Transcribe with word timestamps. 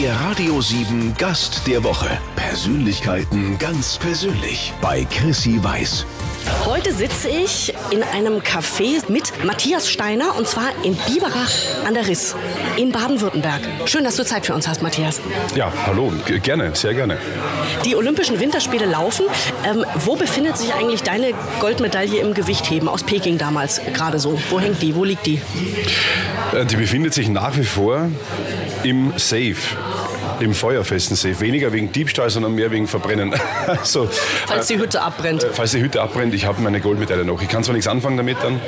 Der 0.00 0.14
Radio 0.14 0.60
7 0.60 1.14
Gast 1.18 1.66
der 1.66 1.82
Woche. 1.82 2.06
Persönlichkeiten 2.36 3.58
ganz 3.58 3.98
persönlich 3.98 4.72
bei 4.80 5.04
Chrissy 5.10 5.58
Weiß. 5.60 6.06
Heute 6.64 6.92
sitze 6.92 7.28
ich 7.28 7.74
in 7.90 8.04
einem 8.04 8.38
Café 8.38 9.02
mit 9.10 9.44
Matthias 9.44 9.90
Steiner 9.90 10.36
und 10.36 10.46
zwar 10.46 10.68
in 10.84 10.94
Biberach 10.94 11.50
an 11.84 11.94
der 11.94 12.06
Riss 12.06 12.36
in 12.76 12.92
Baden-Württemberg. 12.92 13.60
Schön, 13.86 14.04
dass 14.04 14.14
du 14.14 14.24
Zeit 14.24 14.46
für 14.46 14.54
uns 14.54 14.68
hast, 14.68 14.82
Matthias. 14.82 15.20
Ja, 15.56 15.72
hallo, 15.86 16.12
gerne, 16.44 16.76
sehr 16.76 16.94
gerne. 16.94 17.18
Die 17.84 17.96
Olympischen 17.96 18.38
Winterspiele 18.38 18.86
laufen. 18.86 19.26
Ähm, 19.64 19.84
wo 20.04 20.14
befindet 20.14 20.56
sich 20.56 20.72
eigentlich 20.74 21.02
deine 21.02 21.32
Goldmedaille 21.58 22.20
im 22.20 22.34
Gewichtheben 22.34 22.88
aus 22.88 23.02
Peking 23.02 23.36
damals 23.36 23.80
gerade 23.92 24.20
so? 24.20 24.38
Wo 24.48 24.60
hängt 24.60 24.80
die? 24.80 24.94
Wo 24.94 25.02
liegt 25.02 25.26
die? 25.26 25.40
Äh, 26.54 26.64
die 26.66 26.76
befindet 26.76 27.14
sich 27.14 27.28
nach 27.28 27.56
wie 27.56 27.64
vor 27.64 28.08
im 28.84 29.12
Safe 29.16 29.56
im 30.40 30.54
feuerfesten 30.54 31.16
Safe. 31.16 31.40
Weniger 31.40 31.72
wegen 31.72 31.92
Diebstahl, 31.92 32.30
sondern 32.30 32.54
mehr 32.54 32.70
wegen 32.70 32.86
Verbrennen. 32.86 33.34
also, 33.66 34.08
falls 34.46 34.66
die 34.66 34.78
Hütte 34.78 35.02
abbrennt. 35.02 35.44
Äh, 35.44 35.48
falls 35.52 35.72
die 35.72 35.80
Hütte 35.80 36.00
abbrennt, 36.00 36.34
ich 36.34 36.46
habe 36.46 36.60
meine 36.62 36.80
Goldmedaille 36.80 37.24
noch. 37.24 37.42
Ich 37.42 37.48
kann 37.48 37.64
zwar 37.64 37.74
nichts 37.74 37.88
anfangen 37.88 38.16
damit 38.16 38.38
dann, 38.42 38.60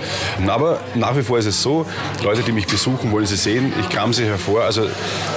aber 0.49 0.81
nach 0.95 1.17
wie 1.17 1.23
vor 1.23 1.39
ist 1.39 1.47
es 1.47 1.63
so, 1.63 1.87
Leute, 2.23 2.43
die 2.43 2.53
mich 2.53 2.67
besuchen, 2.67 3.13
wollen 3.13 3.27
sie 3.27 3.37
sehen. 3.37 3.73
Ich 3.81 3.89
kram 3.89 4.13
sie 4.13 4.25
hervor, 4.25 4.63
also 4.63 4.89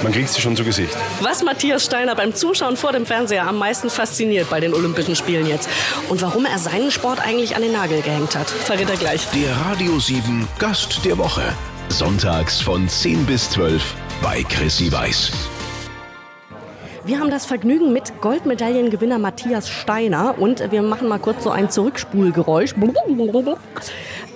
man 0.02 0.12
kriegt 0.12 0.30
sie 0.30 0.42
schon 0.42 0.56
zu 0.56 0.64
Gesicht. 0.64 0.96
Was 1.22 1.44
Matthias 1.44 1.86
Steiner 1.86 2.16
beim 2.16 2.34
Zuschauen 2.34 2.78
vor 2.78 2.92
dem 2.92 3.06
Fernseher 3.06 3.48
am 3.48 3.58
meisten 3.58 3.90
fasziniert 3.90 4.50
bei 4.50 4.60
den 4.60 4.74
Olympischen 4.74 5.16
Spielen 5.16 5.48
jetzt 5.48 5.70
und 6.10 6.22
warum 6.22 6.46
er 6.46 6.58
seinen 6.60 6.92
Sport 6.92 7.20
eigentlich 7.20 7.56
an 7.56 7.62
den 7.62 7.72
Nagel 7.72 8.02
gehängt 8.02 8.36
hat, 8.36 8.50
verrät 8.50 8.90
er 8.90 8.98
gleich. 8.98 9.28
Der 9.34 9.56
Radio 9.70 10.00
7 10.00 10.48
Gast 10.60 11.04
der 11.06 11.18
Woche. 11.18 11.44
Sonntags 11.90 12.62
von 12.62 12.88
10 12.88 13.26
bis 13.26 13.50
12 13.52 13.96
bei 14.22 14.44
Chrissy 14.44 14.92
Weiß. 14.92 15.32
Wir 17.06 17.20
haben 17.20 17.30
das 17.30 17.46
Vergnügen 17.46 17.92
mit 17.92 18.22
Goldmedaillengewinner 18.22 19.20
Matthias 19.20 19.70
Steiner 19.70 20.36
und 20.38 20.72
wir 20.72 20.82
machen 20.82 21.10
mal 21.10 21.20
kurz 21.20 21.44
so 21.44 21.50
ein 21.50 21.70
Zurückspulgeräusch. 21.70 22.76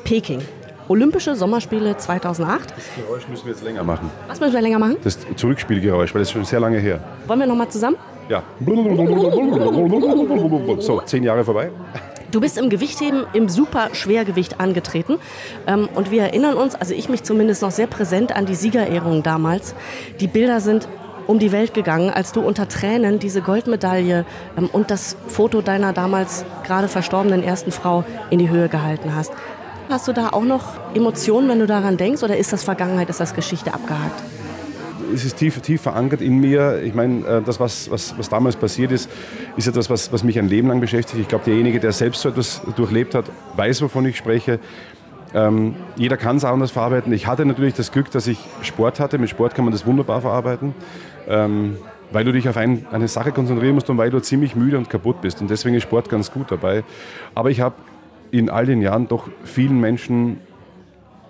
Peking. 0.03 0.41
Olympische 0.89 1.35
Sommerspiele 1.35 1.95
2008. 1.95 2.73
Das 2.75 2.85
Geräusch 2.97 3.25
müssen 3.29 3.45
wir 3.45 3.53
jetzt 3.53 3.63
länger 3.63 3.85
machen. 3.85 4.09
Was 4.27 4.41
müssen 4.41 4.53
wir 4.53 4.61
länger 4.61 4.79
machen? 4.79 4.97
Das 5.01 5.17
Zurückspielgeräusch, 5.37 6.13
weil 6.13 6.19
das 6.19 6.27
ist 6.27 6.33
schon 6.33 6.43
sehr 6.43 6.59
lange 6.59 6.79
her. 6.79 6.99
Wollen 7.25 7.39
wir 7.39 7.47
nochmal 7.47 7.69
zusammen? 7.69 7.95
Ja. 8.27 8.43
So, 10.79 11.01
zehn 11.05 11.23
Jahre 11.23 11.45
vorbei. 11.45 11.71
Du 12.31 12.41
bist 12.41 12.57
im 12.57 12.69
Gewichtheben 12.69 13.25
im 13.31 13.47
Superschwergewicht 13.47 14.59
angetreten. 14.59 15.19
Ähm, 15.65 15.87
und 15.95 16.11
wir 16.11 16.23
erinnern 16.23 16.55
uns, 16.55 16.75
also 16.75 16.93
ich 16.93 17.07
mich 17.07 17.23
zumindest 17.23 17.61
noch 17.61 17.71
sehr 17.71 17.87
präsent 17.87 18.35
an 18.35 18.45
die 18.45 18.55
Siegerehrung 18.55 19.23
damals. 19.23 19.73
Die 20.19 20.27
Bilder 20.27 20.59
sind 20.59 20.89
um 21.27 21.39
die 21.39 21.51
Welt 21.51 21.73
gegangen, 21.73 22.09
als 22.09 22.31
du 22.31 22.41
unter 22.41 22.67
Tränen 22.67 23.19
diese 23.19 23.41
Goldmedaille 23.41 24.25
ähm, 24.57 24.69
und 24.71 24.89
das 24.89 25.15
Foto 25.27 25.61
deiner 25.61 25.93
damals 25.93 26.45
gerade 26.63 26.87
verstorbenen 26.87 27.43
ersten 27.43 27.71
Frau 27.71 28.03
in 28.29 28.39
die 28.39 28.49
Höhe 28.49 28.69
gehalten 28.69 29.15
hast. 29.15 29.31
Hast 29.89 30.07
du 30.07 30.13
da 30.13 30.29
auch 30.29 30.43
noch 30.43 30.63
Emotionen, 30.95 31.47
wenn 31.49 31.59
du 31.59 31.67
daran 31.67 31.97
denkst, 31.97 32.23
oder 32.23 32.35
ist 32.37 32.51
das 32.51 32.63
Vergangenheit, 32.63 33.09
ist 33.09 33.19
das 33.19 33.33
Geschichte 33.33 33.73
abgehakt? 33.73 34.21
es 35.13 35.25
ist 35.25 35.37
tief, 35.37 35.59
tief 35.61 35.81
verankert 35.81 36.21
in 36.21 36.39
mir. 36.39 36.81
Ich 36.83 36.93
meine, 36.93 37.25
äh, 37.25 37.41
das, 37.41 37.59
was, 37.59 37.89
was, 37.89 38.17
was 38.17 38.29
damals 38.29 38.55
passiert 38.55 38.91
ist, 38.91 39.09
ist 39.55 39.67
etwas, 39.67 39.89
was, 39.89 40.11
was 40.11 40.23
mich 40.23 40.37
ein 40.39 40.47
Leben 40.47 40.67
lang 40.67 40.79
beschäftigt. 40.79 41.19
Ich 41.21 41.27
glaube, 41.27 41.45
derjenige, 41.45 41.79
der 41.79 41.91
selbst 41.91 42.21
so 42.21 42.29
etwas 42.29 42.61
durchlebt 42.75 43.15
hat, 43.15 43.25
weiß, 43.55 43.81
wovon 43.81 44.05
ich 44.05 44.17
spreche. 44.17 44.59
Ähm, 45.33 45.75
jeder 45.97 46.17
kann 46.17 46.37
es 46.37 46.45
anders 46.45 46.71
verarbeiten. 46.71 47.11
Ich 47.11 47.27
hatte 47.27 47.45
natürlich 47.45 47.73
das 47.73 47.91
Glück, 47.91 48.11
dass 48.11 48.27
ich 48.27 48.39
Sport 48.61 48.99
hatte. 48.99 49.17
Mit 49.17 49.29
Sport 49.29 49.55
kann 49.55 49.65
man 49.65 49.71
das 49.71 49.85
wunderbar 49.85 50.21
verarbeiten, 50.21 50.73
ähm, 51.27 51.77
weil 52.11 52.23
du 52.23 52.31
dich 52.31 52.47
auf 52.47 52.57
ein, 52.57 52.85
eine 52.91 53.07
Sache 53.07 53.31
konzentrieren 53.31 53.75
musst 53.75 53.89
und 53.89 53.97
weil 53.97 54.09
du 54.09 54.19
ziemlich 54.19 54.55
müde 54.55 54.77
und 54.77 54.89
kaputt 54.89 55.21
bist. 55.21 55.41
Und 55.41 55.49
deswegen 55.49 55.75
ist 55.75 55.83
Sport 55.83 56.09
ganz 56.09 56.31
gut 56.31 56.51
dabei. 56.51 56.83
Aber 57.35 57.49
ich 57.49 57.61
habe 57.61 57.75
in 58.31 58.49
all 58.49 58.65
den 58.65 58.81
Jahren 58.81 59.07
doch 59.07 59.27
vielen 59.43 59.79
Menschen 59.79 60.39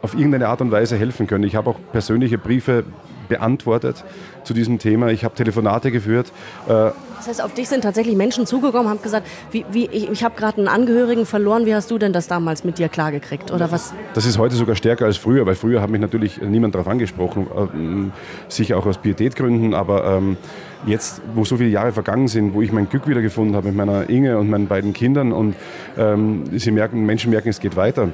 auf 0.01 0.13
irgendeine 0.13 0.47
Art 0.49 0.61
und 0.61 0.71
Weise 0.71 0.97
helfen 0.97 1.27
können. 1.27 1.43
Ich 1.43 1.55
habe 1.55 1.69
auch 1.69 1.79
persönliche 1.91 2.37
Briefe 2.37 2.85
beantwortet 3.27 4.03
zu 4.43 4.53
diesem 4.53 4.79
Thema. 4.79 5.09
Ich 5.09 5.23
habe 5.23 5.35
Telefonate 5.35 5.91
geführt. 5.91 6.31
Äh, 6.67 6.91
das 7.17 7.27
heißt, 7.27 7.43
auf 7.43 7.53
dich 7.53 7.67
sind 7.67 7.81
tatsächlich 7.81 8.15
Menschen 8.15 8.45
zugekommen, 8.45 8.89
haben 8.89 9.01
gesagt, 9.01 9.27
wie, 9.51 9.65
wie, 9.71 9.87
ich, 9.87 10.09
ich 10.09 10.23
habe 10.23 10.35
gerade 10.35 10.57
einen 10.57 10.67
Angehörigen 10.67 11.25
verloren, 11.25 11.65
wie 11.65 11.73
hast 11.73 11.89
du 11.89 11.97
denn 11.97 12.13
das 12.13 12.27
damals 12.27 12.63
mit 12.63 12.77
dir 12.77 12.89
klargekriegt? 12.89 13.51
Oder 13.51 13.71
was? 13.71 13.93
Das 14.13 14.25
ist 14.25 14.37
heute 14.37 14.55
sogar 14.55 14.75
stärker 14.75 15.05
als 15.05 15.17
früher, 15.17 15.45
weil 15.45 15.55
früher 15.55 15.81
hat 15.81 15.89
mich 15.89 16.01
natürlich 16.01 16.41
niemand 16.41 16.75
darauf 16.75 16.87
angesprochen, 16.87 17.47
äh, 17.47 18.51
sicher 18.51 18.77
auch 18.77 18.85
aus 18.85 18.99
Pietätgründen, 18.99 19.73
aber 19.73 20.05
ähm, 20.05 20.37
jetzt, 20.85 21.21
wo 21.33 21.43
so 21.43 21.57
viele 21.57 21.69
Jahre 21.69 21.91
vergangen 21.91 22.27
sind, 22.27 22.53
wo 22.53 22.61
ich 22.61 22.71
mein 22.71 22.87
Glück 22.87 23.07
wiedergefunden 23.07 23.55
habe 23.55 23.67
mit 23.67 23.75
meiner 23.75 24.09
Inge 24.09 24.37
und 24.37 24.49
meinen 24.49 24.67
beiden 24.67 24.93
Kindern 24.93 25.31
und 25.31 25.55
ähm, 25.97 26.43
sie 26.57 26.71
merken, 26.71 27.05
Menschen 27.05 27.31
merken, 27.31 27.49
es 27.49 27.59
geht 27.59 27.75
weiter. 27.75 28.09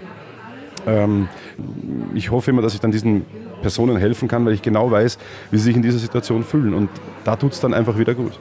Ähm, 0.88 1.28
ich 2.14 2.32
hoffe 2.32 2.52
immer, 2.52 2.62
dass 2.62 2.74
ich 2.74 2.80
dann 2.80 2.92
diesen 2.92 3.26
Personen 3.64 3.98
helfen 3.98 4.28
kann, 4.28 4.46
weil 4.46 4.54
ich 4.54 4.62
genau 4.62 4.92
weiß, 4.92 5.18
wie 5.50 5.58
sie 5.58 5.64
sich 5.64 5.76
in 5.76 5.82
dieser 5.82 5.98
Situation 5.98 6.44
fühlen. 6.44 6.76
Und 6.76 6.90
da 7.24 7.36
tut 7.36 7.54
es 7.54 7.60
dann 7.60 7.74
einfach 7.74 7.98
wieder 7.98 8.14
gut. 8.14 8.34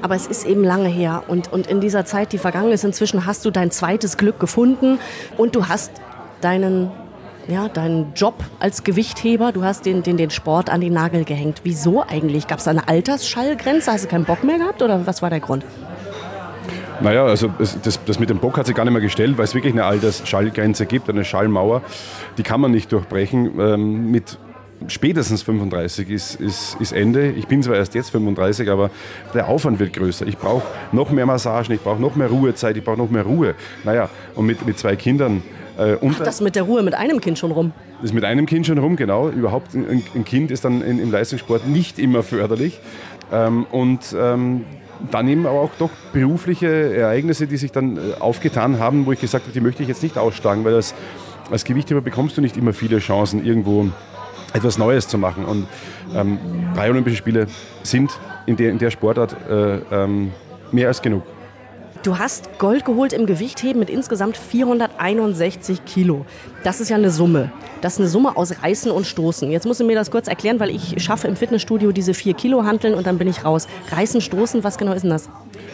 Aber 0.00 0.14
es 0.14 0.26
ist 0.26 0.46
eben 0.46 0.64
lange 0.64 0.88
her. 0.88 1.24
Und, 1.28 1.52
und 1.52 1.66
in 1.66 1.80
dieser 1.80 2.06
Zeit, 2.06 2.32
die 2.32 2.38
vergangen 2.38 2.72
ist, 2.72 2.84
inzwischen 2.84 3.26
hast 3.26 3.44
du 3.44 3.50
dein 3.50 3.70
zweites 3.70 4.16
Glück 4.16 4.38
gefunden 4.40 4.98
und 5.36 5.56
du 5.56 5.68
hast 5.68 5.90
deinen, 6.40 6.90
ja, 7.48 7.68
deinen 7.68 8.12
Job 8.14 8.34
als 8.60 8.84
Gewichtheber, 8.84 9.50
du 9.52 9.64
hast 9.64 9.84
den, 9.86 10.02
den, 10.02 10.16
den 10.16 10.30
Sport 10.30 10.70
an 10.70 10.80
den 10.80 10.92
Nagel 10.92 11.24
gehängt. 11.24 11.62
Wieso 11.64 12.02
eigentlich? 12.02 12.46
Gab 12.46 12.60
es 12.60 12.68
eine 12.68 12.86
Altersschallgrenze? 12.88 13.92
Hast 13.92 14.04
du 14.04 14.08
keinen 14.08 14.24
Bock 14.24 14.44
mehr 14.44 14.58
gehabt 14.58 14.82
oder 14.82 15.06
was 15.06 15.20
war 15.20 15.30
der 15.30 15.40
Grund? 15.40 15.64
Naja, 17.00 17.24
also 17.24 17.48
das, 17.58 18.00
das 18.04 18.18
mit 18.18 18.28
dem 18.28 18.38
Bock 18.38 18.58
hat 18.58 18.66
sich 18.66 18.74
gar 18.74 18.84
nicht 18.84 18.92
mehr 18.92 19.02
gestellt, 19.02 19.38
weil 19.38 19.44
es 19.44 19.54
wirklich 19.54 19.72
eine 19.72 19.84
Altersschallgrenze 19.84 20.86
gibt, 20.86 21.08
eine 21.08 21.24
Schallmauer. 21.24 21.82
Die 22.36 22.42
kann 22.42 22.60
man 22.60 22.72
nicht 22.72 22.90
durchbrechen. 22.90 23.52
Ähm, 23.60 24.10
mit 24.10 24.38
spätestens 24.86 25.42
35 25.42 26.10
ist, 26.10 26.34
ist, 26.36 26.76
ist 26.80 26.92
Ende. 26.92 27.30
Ich 27.32 27.46
bin 27.46 27.62
zwar 27.62 27.76
erst 27.76 27.94
jetzt 27.94 28.10
35, 28.10 28.68
aber 28.70 28.90
der 29.34 29.48
Aufwand 29.48 29.78
wird 29.78 29.92
größer. 29.92 30.26
Ich 30.26 30.38
brauche 30.38 30.66
noch 30.92 31.10
mehr 31.10 31.26
Massagen, 31.26 31.74
ich 31.74 31.80
brauche 31.80 32.00
noch 32.00 32.16
mehr 32.16 32.28
Ruhezeit, 32.28 32.76
ich 32.76 32.84
brauche 32.84 32.98
noch 32.98 33.10
mehr 33.10 33.22
Ruhe. 33.22 33.54
Naja, 33.84 34.08
und 34.34 34.46
mit, 34.46 34.66
mit 34.66 34.78
zwei 34.78 34.96
Kindern. 34.96 35.42
Äh, 35.78 35.96
Ach, 36.04 36.18
das 36.18 36.40
mit 36.40 36.56
der 36.56 36.64
Ruhe 36.64 36.82
mit 36.82 36.94
einem 36.94 37.20
Kind 37.20 37.38
schon 37.38 37.52
rum? 37.52 37.72
Das 38.00 38.10
ist 38.10 38.14
mit 38.14 38.24
einem 38.24 38.46
Kind 38.46 38.66
schon 38.66 38.78
rum, 38.78 38.96
genau. 38.96 39.28
Überhaupt 39.28 39.74
ein, 39.74 40.02
ein 40.14 40.24
Kind 40.24 40.50
ist 40.50 40.64
dann 40.64 40.82
in, 40.82 40.98
im 40.98 41.10
Leistungssport 41.10 41.66
nicht 41.66 41.98
immer 41.98 42.22
förderlich. 42.22 42.80
Ähm, 43.32 43.66
und 43.70 44.14
ähm, 44.18 44.64
dann 45.10 45.28
eben 45.28 45.46
aber 45.46 45.60
auch 45.60 45.70
doch 45.78 45.90
berufliche 46.12 46.94
Ereignisse, 46.94 47.46
die 47.46 47.56
sich 47.56 47.72
dann 47.72 47.96
äh, 47.96 48.00
aufgetan 48.20 48.78
haben, 48.78 49.06
wo 49.06 49.12
ich 49.12 49.20
gesagt 49.20 49.44
habe, 49.44 49.52
die 49.52 49.60
möchte 49.60 49.82
ich 49.82 49.88
jetzt 49.88 50.02
nicht 50.02 50.18
ausschlagen, 50.18 50.64
weil 50.64 50.74
als, 50.74 50.94
als 51.50 51.64
Gewichtheber 51.64 52.00
bekommst 52.00 52.36
du 52.36 52.40
nicht 52.40 52.56
immer 52.56 52.72
viele 52.72 52.98
Chancen, 52.98 53.44
irgendwo 53.44 53.88
etwas 54.52 54.78
Neues 54.78 55.08
zu 55.08 55.18
machen. 55.18 55.44
Und 55.44 55.66
ähm, 56.14 56.38
drei 56.74 56.90
Olympische 56.90 57.16
Spiele 57.16 57.46
sind 57.82 58.10
in 58.46 58.56
der, 58.56 58.70
in 58.70 58.78
der 58.78 58.90
Sportart 58.90 59.36
äh, 59.48 59.78
ähm, 59.92 60.32
mehr 60.72 60.88
als 60.88 61.02
genug. 61.02 61.22
Du 62.04 62.16
hast 62.16 62.58
Gold 62.60 62.84
geholt 62.84 63.12
im 63.12 63.26
Gewichtheben 63.26 63.80
mit 63.80 63.90
insgesamt 63.90 64.36
461 64.36 65.84
Kilo. 65.84 66.24
Das 66.62 66.80
ist 66.80 66.90
ja 66.90 66.96
eine 66.96 67.10
Summe. 67.10 67.50
Das 67.80 67.94
ist 67.94 67.98
eine 67.98 68.08
Summe 68.08 68.36
aus 68.36 68.62
Reißen 68.62 68.92
und 68.92 69.04
Stoßen. 69.04 69.50
Jetzt 69.50 69.66
musst 69.66 69.80
du 69.80 69.84
mir 69.84 69.96
das 69.96 70.12
kurz 70.12 70.28
erklären, 70.28 70.60
weil 70.60 70.70
ich 70.70 71.02
schaffe 71.02 71.26
im 71.26 71.34
Fitnessstudio 71.34 71.90
diese 71.90 72.14
4 72.14 72.34
Kilo 72.34 72.64
Hanteln 72.64 72.94
und 72.94 73.06
dann 73.06 73.18
bin 73.18 73.26
ich 73.26 73.44
raus. 73.44 73.66
Reißen, 73.90 74.20
Stoßen, 74.20 74.62
was 74.62 74.78
genau 74.78 74.92
ist 74.92 75.02
denn 75.02 75.10
das? 75.10 75.28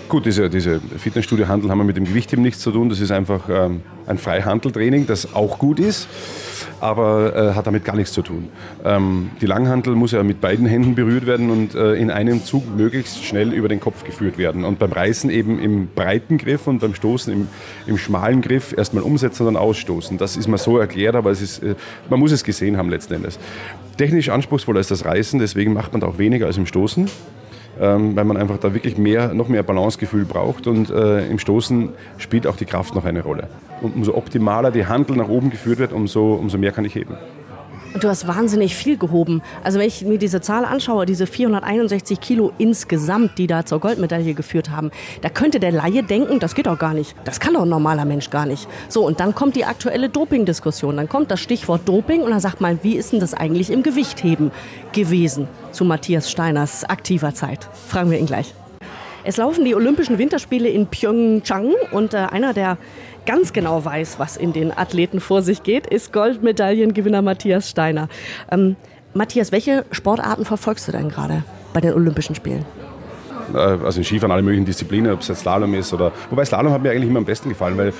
Gut, 0.08 0.24
diese, 0.24 0.48
diese 0.48 0.80
Fitnessstudio-Handel 0.80 1.70
haben 1.70 1.78
wir 1.78 1.84
mit 1.84 1.98
dem 1.98 2.06
Gewichtheben 2.06 2.42
nichts 2.42 2.60
zu 2.60 2.70
tun. 2.70 2.88
Das 2.88 3.00
ist 3.00 3.10
einfach 3.10 3.48
ähm, 3.50 3.82
ein 4.06 4.16
Freihandeltraining, 4.16 5.06
das 5.06 5.34
auch 5.34 5.58
gut 5.58 5.78
ist 5.78 6.08
aber 6.80 7.34
äh, 7.34 7.54
hat 7.54 7.66
damit 7.66 7.84
gar 7.84 7.96
nichts 7.96 8.12
zu 8.12 8.22
tun. 8.22 8.48
Ähm, 8.84 9.30
die 9.40 9.46
Langhantel 9.46 9.94
muss 9.94 10.12
ja 10.12 10.22
mit 10.22 10.40
beiden 10.40 10.66
Händen 10.66 10.94
berührt 10.94 11.26
werden 11.26 11.50
und 11.50 11.74
äh, 11.74 11.94
in 11.94 12.10
einem 12.10 12.44
Zug 12.44 12.64
möglichst 12.76 13.24
schnell 13.24 13.52
über 13.52 13.68
den 13.68 13.80
Kopf 13.80 14.04
geführt 14.04 14.38
werden. 14.38 14.64
Und 14.64 14.78
beim 14.78 14.92
Reißen 14.92 15.30
eben 15.30 15.58
im 15.58 15.88
breiten 15.88 16.38
Griff 16.38 16.66
und 16.66 16.80
beim 16.80 16.94
Stoßen 16.94 17.32
im, 17.32 17.48
im 17.86 17.98
schmalen 17.98 18.42
Griff 18.42 18.74
erstmal 18.76 19.02
umsetzen 19.02 19.46
und 19.46 19.54
dann 19.54 19.62
ausstoßen. 19.62 20.18
Das 20.18 20.36
ist 20.36 20.48
mal 20.48 20.58
so 20.58 20.78
erklärt, 20.78 21.14
aber 21.16 21.30
es 21.30 21.40
ist, 21.40 21.62
äh, 21.62 21.74
man 22.10 22.20
muss 22.20 22.32
es 22.32 22.44
gesehen 22.44 22.76
haben 22.76 22.90
letzten 22.90 23.14
Endes. 23.14 23.38
Technisch 23.96 24.28
anspruchsvoller 24.28 24.80
ist 24.80 24.90
das 24.90 25.04
Reißen, 25.04 25.38
deswegen 25.38 25.72
macht 25.72 25.92
man 25.92 26.00
da 26.00 26.08
auch 26.08 26.18
weniger 26.18 26.46
als 26.46 26.56
im 26.56 26.66
Stoßen 26.66 27.08
ähm, 27.80 28.16
weil 28.16 28.24
man 28.24 28.36
einfach 28.36 28.58
da 28.58 28.74
wirklich 28.74 28.96
mehr, 28.98 29.34
noch 29.34 29.48
mehr 29.48 29.62
Balancegefühl 29.62 30.24
braucht 30.24 30.66
und 30.66 30.90
äh, 30.90 31.26
im 31.28 31.38
Stoßen 31.38 31.90
spielt 32.18 32.46
auch 32.46 32.56
die 32.56 32.64
Kraft 32.64 32.94
noch 32.94 33.04
eine 33.04 33.22
Rolle. 33.22 33.48
Und 33.80 33.96
umso 33.96 34.14
optimaler 34.14 34.70
die 34.70 34.86
Handel 34.86 35.16
nach 35.16 35.28
oben 35.28 35.50
geführt 35.50 35.78
wird, 35.78 35.92
umso, 35.92 36.34
umso 36.34 36.58
mehr 36.58 36.72
kann 36.72 36.84
ich 36.84 36.94
heben. 36.94 37.16
Und 37.94 38.02
du 38.02 38.08
hast 38.08 38.26
wahnsinnig 38.26 38.74
viel 38.74 38.98
gehoben. 38.98 39.40
Also 39.62 39.78
wenn 39.78 39.86
ich 39.86 40.02
mir 40.02 40.18
diese 40.18 40.40
Zahl 40.40 40.64
anschaue, 40.64 41.06
diese 41.06 41.28
461 41.28 42.20
Kilo 42.20 42.52
insgesamt, 42.58 43.38
die 43.38 43.46
da 43.46 43.64
zur 43.64 43.78
Goldmedaille 43.78 44.34
geführt 44.34 44.70
haben, 44.70 44.90
da 45.22 45.28
könnte 45.28 45.60
der 45.60 45.70
Laie 45.70 46.02
denken, 46.02 46.40
das 46.40 46.56
geht 46.56 46.66
doch 46.66 46.78
gar 46.78 46.92
nicht. 46.92 47.14
Das 47.24 47.38
kann 47.38 47.54
doch 47.54 47.62
ein 47.62 47.68
normaler 47.68 48.04
Mensch 48.04 48.30
gar 48.30 48.46
nicht. 48.46 48.66
So, 48.88 49.06
und 49.06 49.20
dann 49.20 49.32
kommt 49.36 49.54
die 49.54 49.64
aktuelle 49.64 50.08
Doping-Diskussion. 50.08 50.96
Dann 50.96 51.08
kommt 51.08 51.30
das 51.30 51.38
Stichwort 51.38 51.88
Doping 51.88 52.22
und 52.22 52.32
dann 52.32 52.40
sagt 52.40 52.60
man, 52.60 52.80
wie 52.82 52.96
ist 52.96 53.12
denn 53.12 53.20
das 53.20 53.32
eigentlich 53.32 53.70
im 53.70 53.84
Gewichtheben 53.84 54.50
gewesen 54.92 55.46
zu 55.70 55.84
Matthias 55.84 56.28
Steiners 56.28 56.82
aktiver 56.82 57.32
Zeit? 57.32 57.68
Fragen 57.86 58.10
wir 58.10 58.18
ihn 58.18 58.26
gleich. 58.26 58.54
Es 59.26 59.38
laufen 59.38 59.64
die 59.64 59.74
Olympischen 59.74 60.18
Winterspiele 60.18 60.68
in 60.68 60.86
Pyeongchang 60.86 61.72
und 61.92 62.12
äh, 62.12 62.18
einer, 62.18 62.52
der 62.52 62.76
ganz 63.24 63.54
genau 63.54 63.82
weiß, 63.82 64.18
was 64.18 64.36
in 64.36 64.52
den 64.52 64.70
Athleten 64.76 65.18
vor 65.18 65.40
sich 65.40 65.62
geht, 65.62 65.86
ist 65.86 66.12
Goldmedaillengewinner 66.12 67.22
Matthias 67.22 67.70
Steiner. 67.70 68.08
Ähm, 68.52 68.76
Matthias, 69.14 69.50
welche 69.50 69.86
Sportarten 69.92 70.44
verfolgst 70.44 70.86
du 70.88 70.92
denn 70.92 71.08
gerade 71.08 71.42
bei 71.72 71.80
den 71.80 71.94
Olympischen 71.94 72.34
Spielen? 72.34 72.66
Äh, 73.54 73.56
also 73.56 73.98
in 73.98 74.04
Skifahren 74.04 74.30
alle 74.30 74.42
möglichen 74.42 74.66
Disziplinen, 74.66 75.10
ob 75.10 75.20
es 75.20 75.28
jetzt 75.28 75.40
Slalom 75.40 75.72
ist 75.72 75.94
oder. 75.94 76.12
Wobei 76.28 76.44
Slalom 76.44 76.72
hat 76.74 76.82
mir 76.82 76.90
eigentlich 76.90 77.08
immer 77.08 77.20
am 77.20 77.24
besten 77.24 77.48
gefallen, 77.48 77.78
weil, 77.78 77.94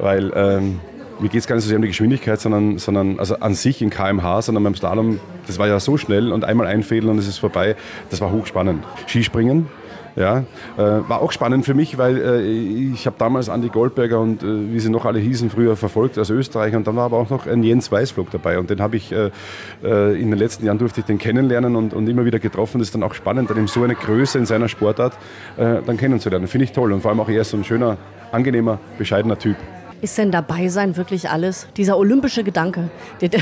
weil 0.00 0.32
ähm, 0.34 0.80
mir 1.20 1.28
geht 1.28 1.40
es 1.40 1.46
gar 1.46 1.56
nicht 1.56 1.64
so 1.64 1.68
sehr 1.68 1.76
um 1.76 1.82
die 1.82 1.88
Geschwindigkeit, 1.88 2.40
sondern, 2.40 2.78
sondern 2.78 3.18
also 3.18 3.36
an 3.36 3.52
sich 3.52 3.82
in 3.82 3.90
kmh, 3.90 4.40
sondern 4.40 4.64
beim 4.64 4.74
Slalom, 4.74 5.20
das 5.46 5.58
war 5.58 5.68
ja 5.68 5.78
so 5.78 5.98
schnell 5.98 6.32
und 6.32 6.42
einmal 6.42 6.66
einfädeln 6.66 7.10
und 7.10 7.18
es 7.18 7.28
ist 7.28 7.36
vorbei. 7.36 7.76
Das 8.08 8.22
war 8.22 8.32
hochspannend. 8.32 8.82
Skispringen 9.06 9.66
ja, 10.16 10.38
äh, 10.38 10.44
war 10.76 11.20
auch 11.20 11.32
spannend 11.32 11.64
für 11.64 11.74
mich, 11.74 11.98
weil 11.98 12.18
äh, 12.18 12.42
ich 12.42 13.06
habe 13.06 13.16
damals 13.18 13.48
Andi 13.48 13.68
Goldberger 13.68 14.20
und 14.20 14.42
äh, 14.42 14.72
wie 14.72 14.78
sie 14.78 14.90
noch 14.90 15.04
alle 15.04 15.18
hießen 15.18 15.50
früher 15.50 15.76
verfolgt 15.76 16.18
aus 16.18 16.30
Österreich 16.30 16.74
und 16.76 16.86
dann 16.86 16.96
war 16.96 17.06
aber 17.06 17.18
auch 17.18 17.30
noch 17.30 17.46
ein 17.46 17.62
Jens 17.62 17.90
Weißflug 17.90 18.30
dabei 18.30 18.58
und 18.58 18.70
den 18.70 18.80
habe 18.80 18.96
ich 18.96 19.12
äh, 19.12 19.30
äh, 19.82 20.20
in 20.20 20.30
den 20.30 20.38
letzten 20.38 20.66
Jahren 20.66 20.78
durfte 20.78 21.00
ich 21.00 21.06
den 21.06 21.18
kennenlernen 21.18 21.76
und, 21.76 21.94
und 21.94 22.08
immer 22.08 22.24
wieder 22.24 22.38
getroffen. 22.38 22.78
Das 22.78 22.88
ist 22.88 22.94
dann 22.94 23.02
auch 23.02 23.14
spannend, 23.14 23.50
dann 23.50 23.56
eben 23.56 23.66
so 23.66 23.82
eine 23.82 23.94
Größe 23.94 24.38
in 24.38 24.46
seiner 24.46 24.68
Sportart 24.68 25.14
äh, 25.56 25.82
dann 25.84 25.96
kennenzulernen. 25.96 26.46
Finde 26.46 26.64
ich 26.64 26.72
toll 26.72 26.92
und 26.92 27.00
vor 27.00 27.10
allem 27.10 27.20
auch 27.20 27.28
er 27.28 27.42
ist 27.42 27.50
so 27.50 27.56
ein 27.56 27.64
schöner, 27.64 27.96
angenehmer, 28.30 28.78
bescheidener 28.98 29.38
Typ. 29.38 29.56
Ist 30.04 30.18
denn 30.18 30.30
dabei 30.30 30.68
sein 30.68 30.98
wirklich 30.98 31.30
alles? 31.30 31.66
Dieser 31.78 31.96
olympische 31.96 32.44
Gedanke, 32.44 32.90
der, 33.22 33.28
der, 33.30 33.40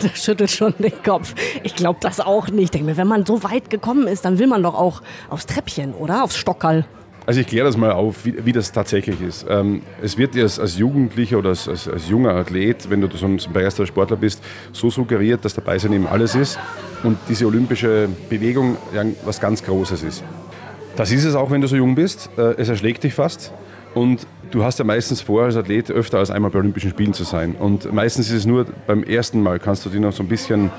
der 0.00 0.08
schüttelt 0.14 0.48
schon 0.48 0.72
den 0.78 0.92
Kopf. 1.02 1.34
Ich 1.64 1.74
glaube 1.74 1.98
das 2.00 2.20
auch 2.20 2.46
nicht. 2.50 2.66
Ich 2.66 2.70
denke 2.70 2.86
mir, 2.86 2.96
wenn 2.96 3.08
man 3.08 3.26
so 3.26 3.42
weit 3.42 3.68
gekommen 3.68 4.06
ist, 4.06 4.24
dann 4.24 4.38
will 4.38 4.46
man 4.46 4.62
doch 4.62 4.76
auch 4.76 5.02
aufs 5.28 5.46
Treppchen, 5.46 5.92
oder? 5.92 6.22
Aufs 6.22 6.36
Stockerl. 6.36 6.84
Also 7.26 7.40
ich 7.40 7.48
kläre 7.48 7.66
das 7.66 7.76
mal 7.76 7.90
auf, 7.90 8.24
wie, 8.24 8.46
wie 8.46 8.52
das 8.52 8.70
tatsächlich 8.70 9.20
ist. 9.20 9.44
Ähm, 9.48 9.82
es 10.02 10.16
wird 10.16 10.36
dir 10.36 10.44
als, 10.44 10.78
Jugendlicher 10.78 11.38
oder 11.38 11.48
als, 11.48 11.68
als, 11.68 11.88
als, 11.88 12.08
junger 12.08 12.30
Athlet, 12.36 12.88
wenn 12.88 13.00
du 13.00 13.08
so 13.16 13.26
ein 13.26 13.38
begeisterter 13.52 13.88
Sportler 13.88 14.16
bist, 14.16 14.40
so 14.70 14.90
suggeriert, 14.90 15.44
dass 15.44 15.54
dabei 15.54 15.80
sein 15.80 15.92
eben 15.94 16.06
alles 16.06 16.36
ist 16.36 16.60
und 17.02 17.18
diese 17.28 17.44
olympische 17.44 18.08
Bewegung 18.30 18.76
was 19.24 19.40
ganz 19.40 19.64
Großes 19.64 20.04
ist. 20.04 20.22
Das 20.94 21.10
ist 21.10 21.24
es 21.24 21.34
auch, 21.34 21.50
wenn 21.50 21.60
du 21.60 21.66
so 21.66 21.74
jung 21.74 21.96
bist. 21.96 22.30
Äh, 22.38 22.54
es 22.56 22.68
erschlägt 22.68 23.02
dich 23.02 23.14
fast. 23.14 23.52
Und 23.94 24.26
du 24.50 24.64
hast 24.64 24.78
ja 24.78 24.84
meistens 24.84 25.20
vor, 25.20 25.44
als 25.44 25.56
Athlet 25.56 25.90
öfter 25.90 26.18
als 26.18 26.30
einmal 26.30 26.50
bei 26.50 26.58
Olympischen 26.58 26.90
Spielen 26.90 27.14
zu 27.14 27.24
sein. 27.24 27.54
Und 27.54 27.92
meistens 27.92 28.28
ist 28.28 28.38
es 28.38 28.46
nur 28.46 28.66
beim 28.86 29.02
ersten 29.04 29.40
Mal, 29.42 29.58
kannst 29.58 29.84
du 29.86 29.90
dich 29.90 30.00
noch 30.00 30.12
so 30.12 30.22
ein 30.22 30.28
bisschen 30.28 30.70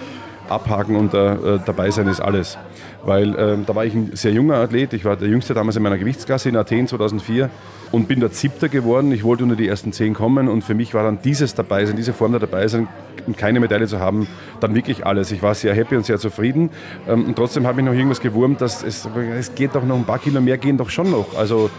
abhaken 0.49 0.95
und 0.95 1.13
äh, 1.13 1.59
dabei 1.65 1.89
sein 1.91 2.07
ist 2.07 2.19
alles. 2.19 2.57
Weil 3.03 3.35
äh, 3.35 3.57
da 3.65 3.75
war 3.75 3.85
ich 3.85 3.93
ein 3.93 4.11
sehr 4.13 4.31
junger 4.31 4.55
Athlet, 4.55 4.93
ich 4.93 5.05
war 5.05 5.15
der 5.15 5.27
Jüngste 5.27 5.53
damals 5.53 5.75
in 5.75 5.83
meiner 5.83 5.97
Gewichtsklasse 5.97 6.49
in 6.49 6.57
Athen 6.57 6.87
2004 6.87 7.49
und 7.91 8.07
bin 8.07 8.19
dort 8.19 8.35
Siebter 8.35 8.67
geworden. 8.67 9.11
Ich 9.11 9.23
wollte 9.23 9.43
unter 9.43 9.55
die 9.55 9.67
ersten 9.67 9.91
zehn 9.91 10.13
kommen 10.13 10.47
und 10.47 10.63
für 10.63 10.73
mich 10.73 10.93
war 10.93 11.03
dann 11.03 11.19
dieses 11.23 11.55
Dabeisein, 11.55 11.95
diese 11.95 12.13
Form 12.13 12.31
der 12.31 12.39
Dabeisein 12.39 12.87
und 13.27 13.37
keine 13.37 13.59
Medaille 13.59 13.87
zu 13.87 13.99
haben, 13.99 14.27
dann 14.59 14.75
wirklich 14.75 15.05
alles. 15.05 15.31
Ich 15.31 15.41
war 15.41 15.55
sehr 15.55 15.73
happy 15.73 15.95
und 15.95 16.05
sehr 16.05 16.19
zufrieden 16.19 16.69
ähm, 17.07 17.25
und 17.25 17.35
trotzdem 17.35 17.65
habe 17.67 17.81
ich 17.81 17.85
noch 17.85 17.93
irgendwas 17.93 18.21
gewurmt, 18.21 18.61
dass 18.61 18.83
es, 18.83 19.07
es 19.37 19.55
geht 19.55 19.75
doch 19.75 19.83
noch 19.83 19.95
ein 19.95 20.05
paar 20.05 20.19
Kilo 20.19 20.41
mehr 20.41 20.57
gehen 20.57 20.77
doch 20.77 20.89
schon 20.89 21.11
noch. 21.11 21.37
Also 21.37 21.69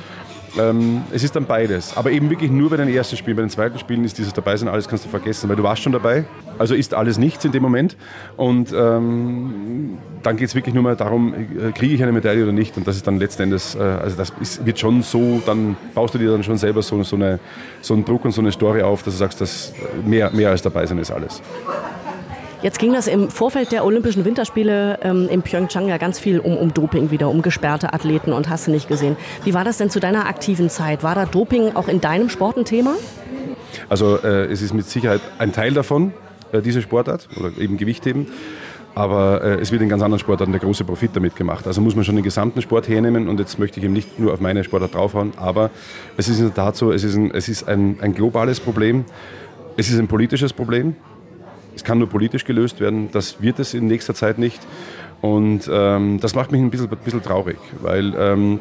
ähm, 0.59 1.03
es 1.13 1.23
ist 1.23 1.37
dann 1.37 1.45
beides. 1.45 1.97
Aber 1.97 2.11
eben 2.11 2.31
wirklich 2.31 2.51
nur 2.51 2.71
bei 2.71 2.77
den 2.77 2.89
ersten 2.89 3.17
Spielen. 3.17 3.37
Bei 3.37 3.43
den 3.43 3.51
zweiten 3.51 3.79
Spielen 3.79 4.05
ist 4.05 4.19
dieses 4.19 4.33
Dabeisein, 4.33 4.69
alles 4.69 4.89
kannst 4.89 5.05
du 5.05 5.09
vergessen, 5.09 5.49
weil 5.49 5.57
du 5.57 5.63
warst 5.63 5.83
schon 5.83 5.93
dabei. 5.93 6.25
Also 6.59 6.75
ist 6.75 6.95
alles 6.95 7.19
nichts 7.19 7.45
in 7.45 7.53
dem 7.53 7.63
Moment. 7.63 7.97
Und 8.37 8.73
ähm, 8.73 9.99
dann 10.23 10.37
geht 10.37 10.49
es 10.49 10.55
wirklich 10.55 10.75
nur 10.75 10.83
mal 10.83 10.97
darum, 10.97 11.35
äh, 11.35 11.73
kriege 11.73 11.95
ich 11.95 12.03
eine 12.03 12.13
Medaille 12.13 12.43
oder 12.43 12.53
nicht. 12.53 12.77
Und 12.77 12.87
das 12.87 12.97
ist 12.97 13.07
dann 13.07 13.19
letzten 13.19 13.43
Endes, 13.43 13.75
äh, 13.75 13.81
also 13.81 14.17
das 14.17 14.33
ist, 14.41 14.65
wird 14.65 14.79
schon 14.79 15.03
so, 15.03 15.43
dann 15.45 15.77
baust 15.95 16.15
du 16.15 16.19
dir 16.19 16.31
dann 16.31 16.43
schon 16.43 16.59
selber 16.59 16.83
so, 16.83 17.03
so, 17.03 17.17
eine, 17.17 17.39
so 17.81 17.95
einen 17.95 18.05
Druck 18.05 18.25
und 18.25 18.33
so 18.33 18.41
eine 18.41 18.53
Story 18.53 18.83
auf, 18.83 19.03
dass 19.03 19.15
du 19.15 19.19
sagst, 19.19 19.41
dass 19.41 19.73
mehr, 20.05 20.31
mehr 20.31 20.51
als 20.51 20.63
dabei 20.63 20.87
sein 20.87 20.99
ist 20.99 21.11
alles. 21.11 21.43
Jetzt 22.67 22.81
ging 22.81 22.93
das 22.93 23.07
im 23.07 23.31
Vorfeld 23.31 23.71
der 23.71 23.85
Olympischen 23.85 24.25
Winterspiele 24.25 24.99
ähm, 25.01 25.29
in 25.29 25.43
Pyeongchang 25.43 25.87
ja 25.87 25.99
ganz 25.99 26.19
viel 26.19 26.41
um, 26.41 26.57
um 26.57 26.75
Doping 26.75 27.13
wieder, 27.13 27.31
um 27.31 27.41
gesperrte 27.41 27.93
Athleten 27.93 28.33
und 28.33 28.49
hast 28.49 28.67
du 28.67 28.73
nicht 28.73 28.89
gesehen. 28.89 29.17
Wie 29.45 29.55
war 29.55 29.63
das 29.63 29.79
denn 29.79 29.89
zu 29.89 30.01
deiner 30.01 30.27
aktiven 30.27 30.69
Zeit? 30.69 31.05
War 31.05 31.15
da 31.15 31.27
Doping 31.27 31.77
auch 31.77 31.87
in 31.87 32.01
deinem 32.01 32.29
Sport 32.29 32.57
ein 32.57 32.65
Thema? 32.65 32.97
Also 33.89 34.17
äh, 34.17 34.47
es 34.47 34.63
ist 34.63 34.75
mit 34.75 34.85
Sicherheit 34.89 35.21
ein 35.39 35.53
Teil 35.53 35.75
davon, 35.75 36.13
äh, 36.51 36.61
diese 36.61 36.83
Sportart 36.83 37.29
oder 37.39 37.57
eben 37.57 37.77
Gewichtheben. 37.77 38.27
Aber 38.97 39.45
äh, 39.45 39.61
es 39.61 39.71
wird 39.71 39.83
in 39.83 39.89
ganz 39.89 40.03
anderen 40.03 40.19
Sportarten 40.19 40.51
der 40.51 40.61
große 40.61 40.83
Profit 40.83 41.15
damit 41.15 41.37
gemacht. 41.37 41.69
Also 41.69 41.81
muss 41.81 41.95
man 41.95 42.05
schon 42.05 42.17
den 42.17 42.25
gesamten 42.25 42.63
Sport 42.63 42.89
hernehmen 42.89 43.29
und 43.29 43.39
jetzt 43.39 43.61
möchte 43.61 43.79
ich 43.79 43.85
eben 43.85 43.93
nicht 43.93 44.19
nur 44.19 44.33
auf 44.33 44.41
meine 44.41 44.65
Sportart 44.65 44.93
draufhauen, 44.93 45.35
aber 45.37 45.71
es 46.17 46.29
ist 46.29 46.41
in 46.41 46.47
der 46.47 46.55
Tat 46.55 46.75
so, 46.75 46.91
es 46.91 47.05
ist 47.05 47.15
ein, 47.15 47.31
es 47.31 47.49
ist 47.49 47.69
ein, 47.69 47.99
ein 48.01 48.13
globales 48.13 48.59
Problem, 48.59 49.05
es 49.77 49.89
ist 49.89 50.01
ein 50.01 50.09
politisches 50.09 50.53
Problem. 50.53 50.97
Es 51.77 51.85
kann 51.85 51.99
nur 51.99 52.09
politisch 52.09 52.45
gelöst 52.45 52.81
werden. 52.81 53.11
Das 53.13 53.41
wird 53.41 53.61
es 53.61 53.75
in 53.75 53.87
nächster 53.87 54.15
Zeit 54.15 54.39
nicht. 54.39 54.61
Und 55.21 55.71
ähm, 55.71 56.19
das 56.21 56.35
macht 56.35 56.51
mich 56.51 56.61
ein 56.61 56.71
bisschen, 56.71 56.89
bisschen 56.89 57.23
traurig, 57.23 57.59
weil 57.81 58.15
ähm, 58.19 58.61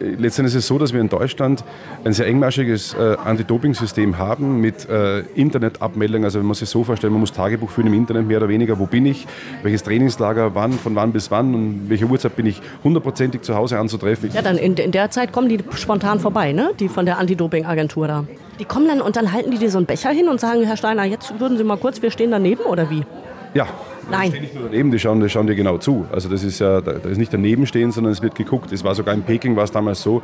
letztendlich 0.00 0.54
ist 0.54 0.64
es 0.64 0.66
so, 0.66 0.78
dass 0.78 0.92
wir 0.92 1.00
in 1.00 1.08
Deutschland 1.08 1.64
ein 2.04 2.12
sehr 2.12 2.26
engmaschiges 2.26 2.94
äh, 2.94 3.16
Anti-Doping-System 3.24 4.18
haben 4.18 4.60
mit 4.60 4.88
äh, 4.88 5.20
Internetabmeldung. 5.34 6.24
Also 6.24 6.38
wenn 6.38 6.46
man 6.46 6.54
sich 6.54 6.68
so 6.68 6.84
vorstellt, 6.84 7.12
man 7.12 7.20
muss 7.20 7.32
Tagebuch 7.32 7.70
führen 7.70 7.88
im 7.88 7.94
Internet 7.94 8.26
mehr 8.26 8.38
oder 8.38 8.48
weniger. 8.48 8.78
Wo 8.78 8.86
bin 8.86 9.06
ich? 9.06 9.26
Welches 9.62 9.82
Trainingslager? 9.82 10.54
Wann? 10.54 10.72
Von 10.72 10.94
wann 10.94 11.12
bis 11.12 11.30
wann? 11.30 11.54
Und 11.54 11.88
welche 11.88 12.06
Uhrzeit 12.06 12.36
bin 12.36 12.46
ich 12.46 12.60
hundertprozentig 12.84 13.42
zu 13.42 13.54
Hause 13.54 13.78
anzutreffen? 13.78 14.30
Ja, 14.32 14.42
dann 14.42 14.58
in, 14.58 14.74
in 14.74 14.92
der 14.92 15.10
Zeit 15.10 15.32
kommen 15.32 15.48
die 15.48 15.58
spontan 15.74 16.20
vorbei, 16.20 16.52
ne? 16.52 16.70
Die 16.78 16.88
von 16.88 17.06
der 17.06 17.18
Anti-Doping-Agentur 17.18 18.06
da. 18.08 18.24
Die 18.58 18.64
kommen 18.64 18.88
dann 18.88 19.00
und 19.00 19.16
dann 19.16 19.32
halten 19.32 19.50
die 19.50 19.58
dir 19.58 19.70
so 19.70 19.78
einen 19.78 19.86
Becher 19.86 20.10
hin 20.10 20.28
und 20.28 20.40
sagen, 20.40 20.64
Herr 20.64 20.76
Steiner, 20.76 21.04
jetzt 21.04 21.38
würden 21.38 21.58
Sie 21.58 21.64
mal 21.64 21.76
kurz, 21.76 22.02
wir 22.02 22.10
stehen 22.10 22.30
daneben 22.30 22.62
oder 22.62 22.90
wie? 22.90 23.04
Ja, 23.54 23.66
Nein. 24.10 24.32
Die 24.32 24.40
nicht 24.40 24.54
nur 24.54 24.64
daneben, 24.64 24.90
die 24.90 24.98
schauen, 24.98 25.20
die 25.20 25.28
schauen 25.28 25.46
dir 25.46 25.54
genau 25.54 25.78
zu. 25.78 26.06
Also 26.12 26.28
das 26.28 26.42
ist 26.42 26.58
ja, 26.58 26.80
da 26.80 26.92
ist 26.92 27.18
nicht 27.18 27.32
daneben 27.32 27.66
stehen, 27.66 27.92
sondern 27.92 28.12
es 28.12 28.22
wird 28.22 28.34
geguckt. 28.34 28.72
Es 28.72 28.84
war 28.84 28.94
sogar 28.94 29.14
in 29.14 29.22
Peking 29.22 29.56
war 29.56 29.64
es 29.64 29.70
damals 29.70 30.02
so, 30.02 30.22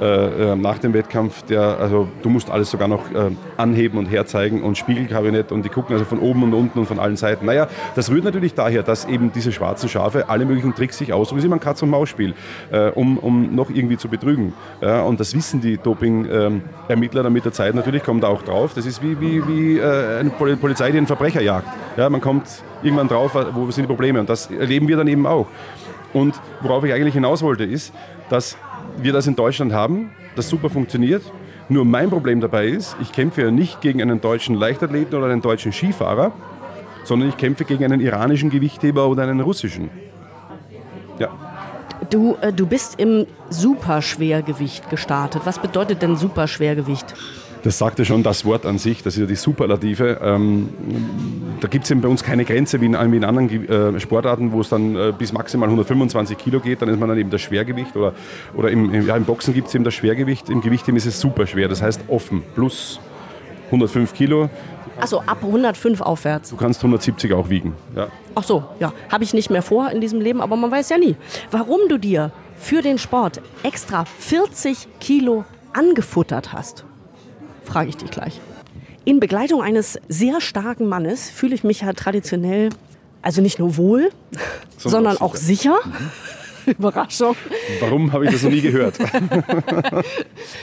äh, 0.00 0.52
äh, 0.52 0.56
nach 0.56 0.78
dem 0.78 0.94
Wettkampf, 0.94 1.42
der, 1.42 1.78
also 1.78 2.08
du 2.22 2.28
musst 2.28 2.50
alles 2.50 2.70
sogar 2.70 2.88
noch 2.88 3.10
äh, 3.12 3.30
anheben 3.56 3.98
und 3.98 4.06
herzeigen 4.06 4.62
und 4.62 4.78
Spiegelkabinett 4.78 5.52
und 5.52 5.64
die 5.64 5.68
gucken 5.68 5.94
also 5.94 6.04
von 6.04 6.18
oben 6.18 6.42
und 6.44 6.54
unten 6.54 6.78
und 6.78 6.86
von 6.86 6.98
allen 6.98 7.16
Seiten. 7.16 7.46
Naja, 7.46 7.68
das 7.94 8.10
rührt 8.10 8.24
natürlich 8.24 8.54
daher, 8.54 8.82
dass 8.82 9.04
eben 9.06 9.32
diese 9.32 9.52
schwarzen 9.52 9.88
Schafe 9.88 10.28
alle 10.28 10.44
möglichen 10.44 10.74
Tricks 10.74 10.98
sich 10.98 11.12
aussuchen. 11.12 11.38
Es 11.38 11.44
ist 11.44 11.46
immer 11.46 11.56
ein 11.56 11.60
Katz-und-Maus-Spiel, 11.60 12.34
äh, 12.70 12.90
um, 12.90 13.18
um 13.18 13.54
noch 13.54 13.70
irgendwie 13.70 13.96
zu 13.96 14.08
betrügen. 14.08 14.52
Ja, 14.80 15.02
und 15.02 15.18
das 15.20 15.34
wissen 15.34 15.60
die 15.60 15.78
Doping-Ermittler 15.78 17.22
dann 17.22 17.32
mit 17.32 17.44
der 17.44 17.52
Zeit 17.52 17.74
natürlich, 17.74 18.02
kommen 18.02 18.20
da 18.20 18.28
auch 18.28 18.42
drauf. 18.42 18.72
Das 18.74 18.86
ist 18.86 19.02
wie, 19.02 19.20
wie, 19.20 19.46
wie 19.46 19.78
äh, 19.78 20.18
eine 20.18 20.30
Polizei, 20.30 20.90
die 20.90 20.98
einen 20.98 21.06
Verbrecher 21.06 21.40
jagt. 21.40 21.68
Ja, 21.96 22.08
man 22.10 22.20
kommt 22.20 22.46
irgendwann 22.82 23.08
drauf, 23.08 23.23
wo 23.32 23.70
sind 23.70 23.84
die 23.84 23.88
Probleme. 23.88 24.20
Und 24.20 24.28
das 24.28 24.50
erleben 24.50 24.88
wir 24.88 24.96
dann 24.96 25.08
eben 25.08 25.26
auch. 25.26 25.46
Und 26.12 26.34
worauf 26.60 26.84
ich 26.84 26.92
eigentlich 26.92 27.14
hinaus 27.14 27.42
wollte, 27.42 27.64
ist, 27.64 27.92
dass 28.28 28.56
wir 28.96 29.12
das 29.12 29.26
in 29.26 29.36
Deutschland 29.36 29.72
haben, 29.72 30.10
das 30.36 30.48
super 30.48 30.70
funktioniert. 30.70 31.22
Nur 31.68 31.84
mein 31.84 32.10
Problem 32.10 32.40
dabei 32.40 32.66
ist, 32.66 32.96
ich 33.00 33.10
kämpfe 33.12 33.42
ja 33.42 33.50
nicht 33.50 33.80
gegen 33.80 34.02
einen 34.02 34.20
deutschen 34.20 34.54
Leichtathleten 34.54 35.16
oder 35.16 35.28
einen 35.28 35.40
deutschen 35.40 35.72
Skifahrer, 35.72 36.32
sondern 37.04 37.28
ich 37.30 37.36
kämpfe 37.36 37.64
gegen 37.64 37.84
einen 37.84 38.00
iranischen 38.00 38.50
Gewichtheber 38.50 39.08
oder 39.08 39.22
einen 39.24 39.40
russischen. 39.40 39.90
Ja. 41.18 41.30
Du, 42.10 42.36
äh, 42.40 42.52
du 42.52 42.66
bist 42.66 43.00
im 43.00 43.26
Superschwergewicht 43.50 44.90
gestartet. 44.90 45.42
Was 45.44 45.58
bedeutet 45.58 46.02
denn 46.02 46.16
Superschwergewicht? 46.16 47.14
Das 47.64 47.78
sagte 47.78 48.04
schon 48.04 48.22
das 48.22 48.44
Wort 48.44 48.66
an 48.66 48.76
sich, 48.76 49.02
das 49.02 49.14
ist 49.14 49.20
ja 49.20 49.26
die 49.26 49.36
Superlative. 49.36 50.20
Ähm, 50.22 50.68
da 51.60 51.68
gibt 51.68 51.84
es 51.84 51.90
eben 51.90 52.02
bei 52.02 52.08
uns 52.08 52.22
keine 52.22 52.44
Grenze 52.44 52.82
wie 52.82 52.84
in, 52.84 52.92
wie 52.92 53.16
in 53.16 53.24
anderen 53.24 53.96
äh, 53.96 53.98
Sportarten, 54.00 54.52
wo 54.52 54.60
es 54.60 54.68
dann 54.68 54.94
äh, 54.94 55.14
bis 55.16 55.32
maximal 55.32 55.66
125 55.66 56.36
Kilo 56.36 56.60
geht, 56.60 56.82
dann 56.82 56.90
ist 56.90 57.00
man 57.00 57.08
dann 57.08 57.16
eben 57.16 57.30
das 57.30 57.40
Schwergewicht 57.40 57.96
oder, 57.96 58.12
oder 58.54 58.70
im, 58.70 58.92
im, 58.92 59.06
ja, 59.06 59.16
im 59.16 59.24
Boxen 59.24 59.54
gibt 59.54 59.68
es 59.68 59.74
eben 59.74 59.82
das 59.82 59.94
Schwergewicht, 59.94 60.50
im 60.50 60.60
Gewichtheben 60.60 60.98
ist 60.98 61.06
es 61.06 61.18
super 61.18 61.46
schwer, 61.46 61.68
das 61.68 61.80
heißt 61.80 62.02
offen, 62.08 62.42
plus 62.54 63.00
105 63.68 64.12
Kilo. 64.12 64.50
Achso, 65.00 65.20
ab 65.20 65.38
105 65.40 66.02
aufwärts. 66.02 66.50
Du 66.50 66.56
kannst 66.56 66.80
170 66.80 67.32
auch 67.32 67.48
wiegen. 67.48 67.72
Ja. 67.96 68.08
Ach 68.34 68.44
so, 68.44 68.64
ja. 68.78 68.92
Habe 69.10 69.24
ich 69.24 69.32
nicht 69.32 69.48
mehr 69.48 69.62
vor 69.62 69.90
in 69.90 70.02
diesem 70.02 70.20
Leben, 70.20 70.42
aber 70.42 70.56
man 70.56 70.70
weiß 70.70 70.90
ja 70.90 70.98
nie. 70.98 71.16
Warum 71.50 71.80
du 71.88 71.96
dir 71.96 72.30
für 72.58 72.82
den 72.82 72.98
Sport 72.98 73.40
extra 73.62 74.04
40 74.04 74.86
Kilo 75.00 75.46
angefuttert 75.72 76.52
hast 76.52 76.84
frage 77.64 77.90
ich 77.90 77.96
dich 77.96 78.10
gleich. 78.10 78.40
In 79.04 79.20
Begleitung 79.20 79.62
eines 79.62 79.98
sehr 80.08 80.40
starken 80.40 80.86
Mannes 80.86 81.28
fühle 81.28 81.54
ich 81.54 81.64
mich 81.64 81.82
ja 81.82 81.92
traditionell, 81.92 82.70
also 83.20 83.42
nicht 83.42 83.58
nur 83.58 83.76
wohl, 83.76 84.10
sondern, 84.78 85.18
auch 85.18 85.36
sicher. 85.36 85.76
Überraschung. 86.78 87.36
Warum 87.80 88.12
habe 88.12 88.26
ich 88.26 88.32
das 88.32 88.42
noch 88.42 88.50
nie 88.50 88.60
gehört? 88.60 88.98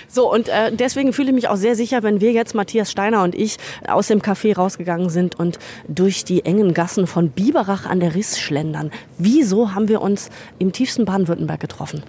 So, 0.07 0.31
und 0.31 0.49
äh, 0.49 0.75
deswegen 0.75 1.13
fühle 1.13 1.29
ich 1.29 1.35
mich 1.35 1.47
auch 1.47 1.55
sehr 1.55 1.75
sicher, 1.75 2.03
wenn 2.03 2.21
wir 2.21 2.31
jetzt, 2.31 2.53
Matthias 2.53 2.91
Steiner 2.91 3.23
und 3.23 3.33
ich, 3.33 3.57
aus 3.87 4.07
dem 4.07 4.19
Café 4.19 4.55
rausgegangen 4.55 5.09
sind 5.09 5.39
und 5.39 5.57
durch 5.87 6.25
die 6.25 6.45
engen 6.45 6.73
Gassen 6.73 7.07
von 7.07 7.29
Biberach 7.29 7.85
an 7.85 7.99
der 7.99 8.13
Riss 8.13 8.39
schlendern. 8.39 8.91
Wieso 9.17 9.73
haben 9.73 9.87
wir 9.87 10.01
uns 10.01 10.29
im 10.59 10.71
tiefsten 10.71 11.05
Baden-Württemberg 11.05 11.59
getroffen? 11.59 12.03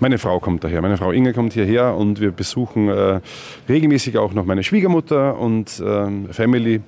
Meine 0.00 0.18
Frau 0.18 0.40
kommt 0.40 0.64
daher. 0.64 0.82
Meine 0.82 0.96
Frau 0.96 1.10
Inge 1.10 1.32
kommt 1.32 1.54
hierher 1.54 1.94
und 1.94 2.20
wir 2.20 2.32
besuchen 2.32 2.88
äh, 2.88 3.20
regelmäßig 3.68 4.18
auch 4.18 4.32
noch 4.32 4.44
meine 4.44 4.62
Schwiegermutter 4.62 5.38
und 5.38 5.82
ähm, 5.84 6.28
Family. 6.30 6.80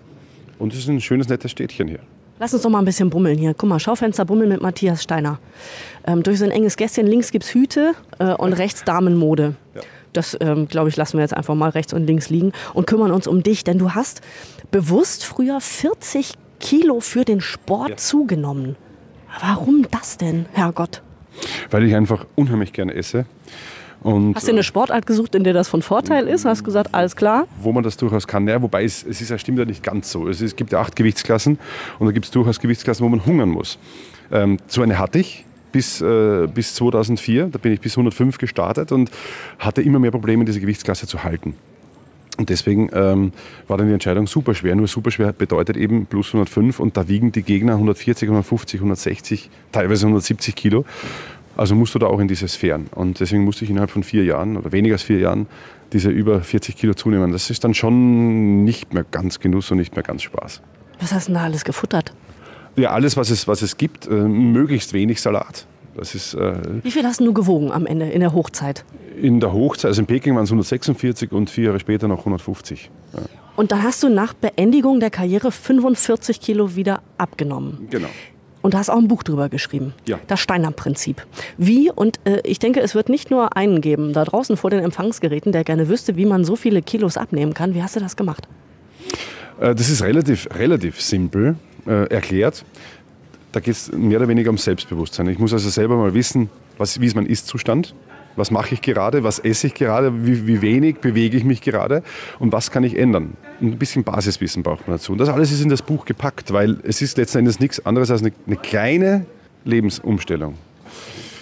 Und 0.58 0.72
es 0.72 0.80
ist 0.80 0.88
ein 0.88 1.00
schönes, 1.00 1.28
nettes 1.28 1.50
Städtchen 1.50 1.88
hier. 1.88 2.00
Lass 2.40 2.54
uns 2.54 2.62
doch 2.62 2.70
mal 2.70 2.78
ein 2.78 2.86
bisschen 2.86 3.10
bummeln 3.10 3.36
hier. 3.36 3.52
Guck 3.52 3.68
mal, 3.68 3.78
Schaufenster 3.78 4.24
bummeln 4.24 4.48
mit 4.48 4.62
Matthias 4.62 5.02
Steiner. 5.02 5.38
Ähm, 6.06 6.22
durch 6.22 6.38
so 6.38 6.46
ein 6.46 6.50
enges 6.50 6.78
Gässchen 6.78 7.06
links 7.06 7.30
gibt's 7.32 7.52
Hüte 7.52 7.92
äh, 8.18 8.32
und 8.32 8.54
rechts 8.54 8.82
Damenmode. 8.82 9.56
Ja. 9.74 9.82
Das, 10.14 10.36
ähm, 10.40 10.66
glaube 10.66 10.88
ich, 10.88 10.96
lassen 10.96 11.18
wir 11.18 11.20
jetzt 11.20 11.36
einfach 11.36 11.54
mal 11.54 11.68
rechts 11.68 11.92
und 11.92 12.06
links 12.06 12.30
liegen 12.30 12.52
und 12.72 12.86
kümmern 12.86 13.12
uns 13.12 13.26
um 13.26 13.42
dich, 13.42 13.62
denn 13.62 13.76
du 13.76 13.90
hast 13.92 14.22
bewusst 14.70 15.24
früher 15.26 15.60
40 15.60 16.32
Kilo 16.60 17.00
für 17.00 17.26
den 17.26 17.42
Sport 17.42 17.90
Ja. 17.90 17.96
zugenommen. 17.98 18.76
Warum 19.40 19.86
das 19.90 20.16
denn, 20.16 20.46
Herrgott? 20.52 21.02
Weil 21.70 21.84
ich 21.84 21.94
einfach 21.94 22.24
unheimlich 22.36 22.72
gerne 22.72 22.94
esse. 22.94 23.26
Und 24.02 24.34
Hast 24.34 24.48
du 24.48 24.52
eine 24.52 24.62
Sportart 24.62 25.06
gesucht, 25.06 25.34
in 25.34 25.44
der 25.44 25.52
das 25.52 25.68
von 25.68 25.82
Vorteil 25.82 26.26
ist? 26.26 26.44
Hast 26.46 26.64
gesagt, 26.64 26.94
alles 26.94 27.16
klar? 27.16 27.46
wo 27.60 27.72
man 27.72 27.82
das 27.82 27.96
durchaus 27.98 28.26
kann. 28.26 28.48
Ja, 28.48 28.62
wobei 28.62 28.84
es, 28.84 29.04
es 29.04 29.20
ist, 29.20 29.28
ja- 29.30 29.38
stimmt 29.38 29.58
ja 29.58 29.64
nicht 29.66 29.82
ganz 29.82 30.10
so. 30.10 30.26
Es, 30.28 30.36
ist, 30.40 30.52
es 30.52 30.56
gibt 30.56 30.72
ja 30.72 30.80
acht 30.80 30.96
Gewichtsklassen 30.96 31.58
und 31.98 32.06
da 32.06 32.12
gibt 32.12 32.24
es 32.26 32.30
durchaus 32.30 32.58
Gewichtsklassen, 32.60 33.04
wo 33.04 33.08
man 33.10 33.24
hungern 33.26 33.50
muss. 33.50 33.78
Ähm, 34.32 34.56
so 34.68 34.80
eine 34.82 34.98
hatte 34.98 35.18
ich 35.18 35.44
bis, 35.72 36.00
äh, 36.00 36.46
bis 36.52 36.74
2004. 36.76 37.48
Da 37.48 37.58
bin 37.58 37.72
ich 37.72 37.80
bis 37.80 37.92
105 37.92 38.38
gestartet 38.38 38.90
und 38.92 39.10
hatte 39.58 39.82
immer 39.82 39.98
mehr 39.98 40.10
Probleme, 40.12 40.44
diese 40.46 40.60
Gewichtsklasse 40.60 41.06
zu 41.06 41.22
halten. 41.22 41.54
Und 42.38 42.48
deswegen 42.48 42.88
ähm, 42.94 43.32
war 43.68 43.76
dann 43.76 43.86
die 43.88 43.92
Entscheidung 43.92 44.26
super 44.26 44.54
schwer. 44.54 44.74
Nur 44.74 44.86
super 44.88 45.10
schwer 45.10 45.32
bedeutet 45.34 45.76
eben 45.76 46.06
plus 46.06 46.28
105 46.28 46.80
und 46.80 46.96
da 46.96 47.06
wiegen 47.06 47.32
die 47.32 47.42
Gegner 47.42 47.72
140, 47.74 48.28
150, 48.28 48.80
160, 48.80 49.50
teilweise 49.72 50.06
170 50.06 50.54
Kilo. 50.54 50.86
Also 51.60 51.74
musst 51.74 51.94
du 51.94 51.98
da 51.98 52.06
auch 52.06 52.20
in 52.20 52.26
diese 52.26 52.48
Sphären. 52.48 52.86
Und 52.94 53.20
deswegen 53.20 53.44
musste 53.44 53.64
ich 53.64 53.70
innerhalb 53.70 53.90
von 53.90 54.02
vier 54.02 54.24
Jahren 54.24 54.56
oder 54.56 54.72
weniger 54.72 54.94
als 54.94 55.02
vier 55.02 55.18
Jahren 55.18 55.46
diese 55.92 56.08
über 56.08 56.40
40 56.40 56.74
Kilo 56.74 56.94
zunehmen. 56.94 57.32
Das 57.32 57.50
ist 57.50 57.64
dann 57.64 57.74
schon 57.74 58.64
nicht 58.64 58.94
mehr 58.94 59.04
ganz 59.04 59.40
Genuss 59.40 59.70
und 59.70 59.76
nicht 59.76 59.94
mehr 59.94 60.02
ganz 60.02 60.22
Spaß. 60.22 60.62
Was 61.00 61.12
hast 61.12 61.28
du 61.28 61.32
denn 61.32 61.40
da 61.40 61.44
alles 61.44 61.64
gefuttert? 61.64 62.14
Ja, 62.76 62.92
alles, 62.92 63.18
was 63.18 63.28
es, 63.28 63.46
was 63.46 63.60
es 63.60 63.76
gibt, 63.76 64.06
äh, 64.06 64.10
möglichst 64.10 64.94
wenig 64.94 65.20
Salat. 65.20 65.66
Das 65.96 66.14
ist 66.14 66.32
äh, 66.32 66.54
Wie 66.82 66.90
viel 66.90 67.04
hast 67.04 67.20
du 67.20 67.34
gewogen 67.34 67.70
am 67.72 67.84
Ende 67.84 68.08
in 68.08 68.20
der 68.20 68.32
Hochzeit? 68.32 68.86
in 69.20 69.38
der 69.38 69.52
Hochzeit, 69.52 69.90
also 69.90 70.00
in 70.00 70.06
Peking 70.06 70.34
waren 70.36 70.44
es 70.44 70.50
146 70.50 71.30
und 71.30 71.50
vier 71.50 71.64
Jahre 71.64 71.80
später 71.80 72.08
noch 72.08 72.20
150. 72.20 72.90
Ja, 73.12 73.18
Und 73.56 73.70
dann 73.70 73.82
hast 73.82 74.02
du 74.02 74.08
nach 74.08 74.32
Beendigung 74.32 74.98
der 74.98 75.10
Karriere 75.10 75.52
45 75.52 76.40
Kilo 76.40 76.74
wieder 76.74 77.02
abgenommen. 77.18 77.86
genau. 77.90 78.08
Und 78.62 78.74
du 78.74 78.78
hast 78.78 78.90
auch 78.90 78.98
ein 78.98 79.08
Buch 79.08 79.22
drüber 79.22 79.48
geschrieben. 79.48 79.94
Ja. 80.06 80.18
Das 80.26 80.40
Steiner-Prinzip. 80.40 81.24
Wie, 81.56 81.90
und 81.90 82.20
äh, 82.24 82.40
ich 82.44 82.58
denke, 82.58 82.80
es 82.80 82.94
wird 82.94 83.08
nicht 83.08 83.30
nur 83.30 83.56
einen 83.56 83.80
geben 83.80 84.12
da 84.12 84.24
draußen 84.24 84.56
vor 84.56 84.70
den 84.70 84.80
Empfangsgeräten, 84.80 85.52
der 85.52 85.64
gerne 85.64 85.88
wüsste, 85.88 86.16
wie 86.16 86.26
man 86.26 86.44
so 86.44 86.56
viele 86.56 86.82
Kilos 86.82 87.16
abnehmen 87.16 87.54
kann. 87.54 87.74
Wie 87.74 87.82
hast 87.82 87.96
du 87.96 88.00
das 88.00 88.16
gemacht? 88.16 88.46
Äh, 89.60 89.74
Das 89.74 89.88
ist 89.88 90.02
relativ, 90.02 90.48
relativ 90.54 91.00
simpel 91.00 91.56
äh, 91.86 92.06
erklärt. 92.12 92.64
Da 93.52 93.60
geht 93.60 93.74
es 93.74 93.90
mehr 93.92 94.18
oder 94.18 94.28
weniger 94.28 94.50
ums 94.50 94.64
Selbstbewusstsein. 94.64 95.26
Ich 95.28 95.38
muss 95.38 95.52
also 95.52 95.68
selber 95.70 95.96
mal 95.96 96.14
wissen, 96.14 96.50
was, 96.78 97.00
wie 97.00 97.06
ist 97.06 97.16
mein 97.16 97.26
Ist-Zustand, 97.26 97.94
was 98.40 98.50
mache 98.50 98.74
ich 98.74 98.82
gerade, 98.82 99.22
was 99.22 99.38
esse 99.38 99.68
ich 99.68 99.74
gerade, 99.74 100.26
wie, 100.26 100.46
wie 100.46 100.62
wenig 100.62 100.98
bewege 100.98 101.36
ich 101.36 101.44
mich 101.44 101.60
gerade 101.60 102.02
und 102.38 102.52
was 102.52 102.70
kann 102.70 102.82
ich 102.82 102.98
ändern. 102.98 103.34
Ein 103.60 103.78
bisschen 103.78 104.02
Basiswissen 104.02 104.62
braucht 104.62 104.88
man 104.88 104.96
dazu. 104.96 105.12
Und 105.12 105.18
das 105.18 105.28
alles 105.28 105.52
ist 105.52 105.62
in 105.62 105.68
das 105.68 105.82
Buch 105.82 106.04
gepackt, 106.04 106.52
weil 106.52 106.78
es 106.82 107.02
ist 107.02 107.18
letzten 107.18 107.38
Endes 107.38 107.60
nichts 107.60 107.84
anderes 107.86 108.10
als 108.10 108.22
eine, 108.22 108.32
eine 108.46 108.56
kleine 108.56 109.26
Lebensumstellung. 109.64 110.54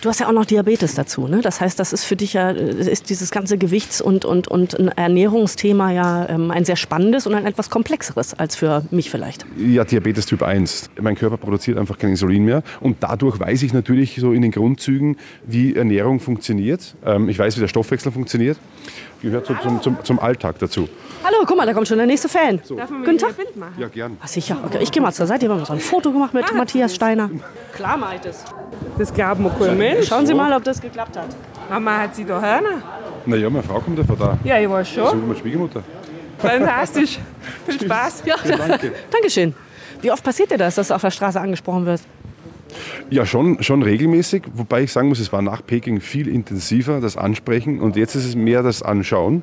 Du 0.01 0.09
hast 0.09 0.21
ja 0.21 0.29
auch 0.29 0.33
noch 0.33 0.45
Diabetes 0.45 0.95
dazu, 0.95 1.27
ne? 1.27 1.41
Das 1.41 1.61
heißt, 1.61 1.79
das 1.81 1.93
ist 1.93 2.05
für 2.05 2.15
dich 2.15 2.35
ja, 2.35 2.51
äh, 2.51 2.91
ist 2.91 3.11
dieses 3.11 3.33
ganze 3.33 3.59
Gewichts- 3.59 4.01
und, 4.01 4.25
und, 4.25 4.47
und 4.47 4.75
Ernährungsthema 4.75 5.91
ja 5.91 6.29
ähm, 6.29 6.53
ein 6.53 6.65
sehr 6.65 6.77
spannendes 6.77 7.27
und 7.27 7.35
ein 7.35 7.47
etwas 7.47 7.69
komplexeres 7.69 8.35
als 8.35 8.55
für 8.55 8.85
mich 8.93 9.11
vielleicht. 9.11 9.45
Ja, 9.57 9.85
Diabetes 9.85 10.27
Typ 10.27 10.43
1. 10.43 10.91
Mein 11.01 11.17
Körper 11.17 11.37
produziert 11.37 11.79
einfach 11.79 11.99
kein 11.99 12.11
Insulin 12.11 12.45
mehr. 12.45 12.63
Und 12.81 12.99
dadurch 13.01 13.41
weiß 13.41 13.63
ich 13.65 13.73
natürlich 13.73 14.17
so 14.21 14.33
in 14.33 14.43
den 14.43 14.53
Grundzügen, 14.53 15.17
wie 15.45 15.75
Ernährung 15.75 16.21
funktioniert. 16.21 16.95
Ähm, 17.05 17.29
ich 17.29 17.39
weiß, 17.39 17.57
wie 17.57 17.61
der 17.61 17.69
Stoffwechsel 17.69 18.13
funktioniert. 18.13 18.57
Gehört 19.21 19.47
so 19.47 19.55
zum, 19.55 19.83
zum, 19.83 19.97
zum 20.05 20.19
Alltag 20.21 20.59
dazu. 20.61 20.89
Hallo, 21.25 21.39
guck 21.45 21.57
mal, 21.57 21.67
da 21.67 21.73
kommt 21.75 21.89
schon 21.89 21.99
der 21.99 22.07
nächste 22.07 22.29
Fan. 22.29 22.61
Darf 22.77 22.89
man 22.91 23.05
Guten 23.05 23.19
Tag. 23.19 23.31
ein 23.31 23.35
Bild 23.37 23.57
machen? 23.57 23.75
Ja, 23.77 23.89
gern. 23.89 24.17
Ah, 24.21 24.29
sicher. 24.29 24.57
Okay, 24.65 24.79
ich 24.81 24.93
gehe 24.93 25.03
mal 25.03 25.13
zur 25.13 25.27
Seite. 25.27 25.49
Wir 25.49 25.55
haben 25.57 25.65
so 25.65 25.73
ein 25.73 25.81
Foto 25.81 26.13
gemacht 26.13 26.33
mit 26.35 26.55
Matthias 26.55 26.95
Steiner. 26.95 27.29
Klar, 27.75 27.97
Maites. 27.97 28.45
Das 28.97 29.13
glaubt 29.13 29.41
mir 29.41 29.51
kein 29.51 29.77
Mensch. 29.77 30.07
Schauen 30.09 30.25
Sie 30.25 30.35
mal, 30.35 30.53
ob 30.53 30.63
das 30.63 30.81
geklappt 30.81 31.17
hat. 31.17 31.27
Mama 31.69 31.99
hat 32.03 32.15
sie 32.15 32.25
da 32.25 32.41
hören. 32.41 32.83
Naja, 33.27 33.51
meine 33.51 33.65
Frau 33.65 33.81
kommt 33.81 33.99
ja 33.99 34.05
von 34.05 34.17
da. 34.19 34.39
Ja, 34.45 34.59
ich 34.61 34.71
weiß 34.71 34.95
So 34.95 35.07
schon. 35.09 35.23
wie 35.23 35.27
meine 35.27 35.39
Schwiegermutter. 35.39 35.83
Fantastisch. 36.39 37.19
Viel 37.67 37.81
Spaß. 37.81 38.23
Ja, 38.25 38.37
danke. 38.57 38.93
Dankeschön. 39.11 39.53
Wie 40.01 40.13
oft 40.13 40.23
passiert 40.23 40.51
dir 40.53 40.59
das, 40.59 40.77
dass 40.77 40.89
du 40.89 40.95
auf 40.95 41.01
der 41.03 41.11
Straße 41.11 41.41
angesprochen 41.41 41.85
wirst? 41.85 42.05
Ja, 43.11 43.27
schon, 43.27 43.63
schon 43.63 43.83
regelmäßig. 43.83 44.43
Wobei 44.55 44.83
ich 44.83 44.93
sagen 44.93 45.09
muss, 45.09 45.19
es 45.21 45.33
war 45.33 45.43
nach 45.43 45.65
Peking 45.65 46.01
viel 46.01 46.29
intensiver, 46.29 47.01
das 47.01 47.17
Ansprechen. 47.17 47.81
Und 47.81 47.97
jetzt 47.97 48.15
ist 48.15 48.25
es 48.27 48.35
mehr 48.37 48.63
das 48.63 48.83
Anschauen. 48.83 49.43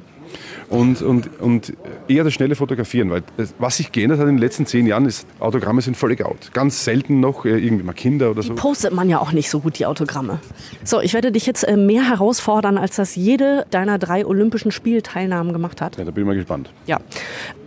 Und, 0.70 1.02
und, 1.02 1.40
und 1.40 1.74
eher 2.08 2.24
das 2.24 2.34
schnelle 2.34 2.56
Fotografieren, 2.56 3.10
weil 3.12 3.22
was 3.60 3.78
sich 3.78 3.92
geändert 3.92 4.20
hat 4.20 4.28
in 4.28 4.36
den 4.36 4.42
letzten 4.42 4.66
zehn 4.66 4.88
Jahren 4.88 5.06
ist, 5.06 5.28
Autogramme 5.40 5.82
sind 5.82 5.96
völlig 5.96 6.26
out. 6.26 6.52
Ganz 6.54 6.84
selten 6.84 7.20
noch 7.20 7.46
äh, 7.46 7.58
irgendwie 7.58 7.84
mal 7.84 7.94
Kinder 7.94 8.32
oder 8.32 8.42
Die 8.42 8.48
so. 8.48 8.56
postet 8.56 8.92
man 8.92 9.08
ja 9.08 9.20
auch 9.20 9.32
nicht 9.32 9.50
so 9.50 9.60
gut, 9.60 9.78
die 9.80 9.86
Autogramme. 9.86 10.40
So, 10.84 11.00
ich 11.00 11.14
werde 11.14 11.32
dich 11.32 11.46
jetzt 11.46 11.64
äh, 11.64 11.78
mehr 11.78 12.10
herausfordern, 12.10 12.78
als 12.78 12.96
das 12.96 13.16
jede 13.16 13.66
deiner 13.70 14.00
drei 14.00 14.26
Olympischen 14.26 14.72
Spielteilnahmen 14.72 15.54
gemacht 15.54 15.80
hat. 15.82 15.98
Ja, 15.98 16.04
da 16.04 16.12
bin 16.12 16.24
ich 16.24 16.28
mal 16.28 16.36
gespannt. 16.36 16.72
Ja. 16.88 17.00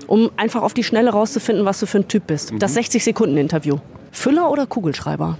Um 0.08 0.30
einfach 0.36 0.62
auf 0.62 0.74
die 0.74 0.84
Schnelle 0.84 1.10
rauszufinden, 1.10 1.64
was 1.64 1.78
du 1.80 1.86
für 1.86 1.98
ein 1.98 2.08
Typ 2.08 2.26
bist. 2.26 2.52
Das 2.58 2.76
60-Sekunden-Interview. 2.76 3.78
Füller 4.10 4.50
oder 4.50 4.66
Kugelschreiber? 4.66 5.38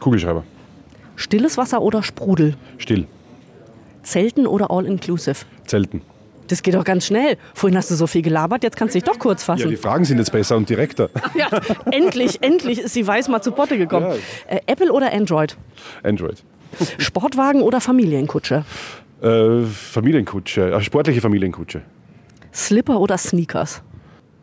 Kugelschreiber. 0.00 0.44
Stilles 1.16 1.56
Wasser 1.56 1.80
oder 1.82 2.02
Sprudel? 2.02 2.54
Still. 2.78 3.06
Zelten 4.02 4.46
oder 4.46 4.70
All-Inclusive? 4.70 5.36
Zelten. 5.66 6.02
Das 6.48 6.62
geht 6.62 6.74
doch 6.74 6.84
ganz 6.84 7.06
schnell. 7.06 7.38
Vorhin 7.54 7.76
hast 7.78 7.90
du 7.90 7.94
so 7.94 8.06
viel 8.06 8.20
gelabert, 8.20 8.62
jetzt 8.64 8.76
kannst 8.76 8.94
du 8.94 8.98
dich 9.00 9.08
doch 9.08 9.18
kurz 9.18 9.46
Ja, 9.46 9.54
fassen. 9.54 9.70
die 9.70 9.76
Fragen 9.76 10.04
sind 10.04 10.18
jetzt 10.18 10.30
besser 10.30 10.56
und 10.56 10.68
direkter. 10.68 11.08
Ja, 11.34 11.48
endlich, 11.90 12.42
endlich 12.42 12.80
ist 12.80 12.94
die 12.94 13.06
Weiß 13.06 13.28
mal 13.28 13.40
zu 13.40 13.52
Potte 13.52 13.78
gekommen. 13.78 14.12
Äh, 14.46 14.60
Apple 14.66 14.92
oder 14.92 15.10
Android? 15.12 15.56
Android. 16.02 16.42
Sportwagen 16.98 17.62
oder 17.62 17.80
Familienkutsche? 17.80 18.64
Äh, 19.22 19.62
Familienkutsche, 19.64 20.70
äh, 20.74 20.80
sportliche 20.82 21.20
Familienkutsche. 21.22 21.80
Slipper 22.52 23.00
oder 23.00 23.16
Sneakers? 23.16 23.80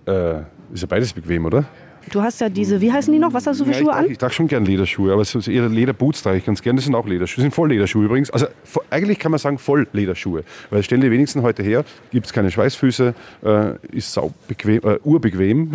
Äh, 0.08 0.40
ist 0.74 0.82
ja 0.82 0.88
beides 0.88 1.14
bequem, 1.14 1.46
oder? 1.46 1.66
Du 2.10 2.22
hast 2.22 2.42
ja 2.42 2.50
diese, 2.50 2.82
wie 2.82 2.92
heißen 2.92 3.14
die 3.14 3.20
noch? 3.20 3.34
Was 3.34 3.46
hast 3.48 3.60
du 3.60 3.66
für 3.66 3.72
Ja, 3.72 3.78
Schuhe 3.78 3.90
ich, 3.92 3.96
an? 3.96 4.12
ich 4.12 4.18
trage 4.18 4.34
schon 4.34 4.48
gern 4.48 4.66
Lederschuhe, 4.66 5.14
aber 5.14 5.24
so 5.24 5.40
eher 5.40 5.70
Lederboots 5.70 6.24
trage 6.24 6.38
ich 6.40 6.46
ganz 6.46 6.62
gern. 6.62 6.76
Das 6.76 6.86
sind 6.86 6.96
auch 6.96 7.06
Lederschuhe. 7.08 7.38
Das 7.38 7.44
sind 7.44 7.54
Volllederschuhe 7.54 8.06
übrigens. 8.06 8.30
Also 8.32 8.48
eigentlich 8.90 9.20
kann 9.20 9.32
man 9.32 9.40
sagen 9.40 9.58
Volllederschuhe, 9.60 10.44
weil 10.70 10.84
stellen 10.84 11.02
die 11.02 11.12
wenigsten 11.12 11.42
heute 11.44 11.64
her. 11.64 11.86
Gibt 12.12 12.26
es 12.26 12.34
keine 12.34 12.50
Schweißfüße, 12.52 13.14
äh, 13.46 13.74
ist 13.92 14.12
sau 14.14 14.34
bequem, 14.48 14.82
äh, 14.84 15.00
urbequem. 15.04 15.74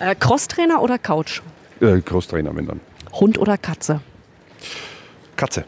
Äh, 0.00 0.14
Crosstrainer 0.14 0.82
oder 0.82 0.98
Couch? 0.98 1.40
äh, 1.80 2.00
Crosstrainer, 2.00 2.54
wenn 2.54 2.66
dann. 2.66 2.80
Hund 3.12 3.38
oder 3.38 3.56
Katze? 3.56 4.00
Katze. 5.36 5.64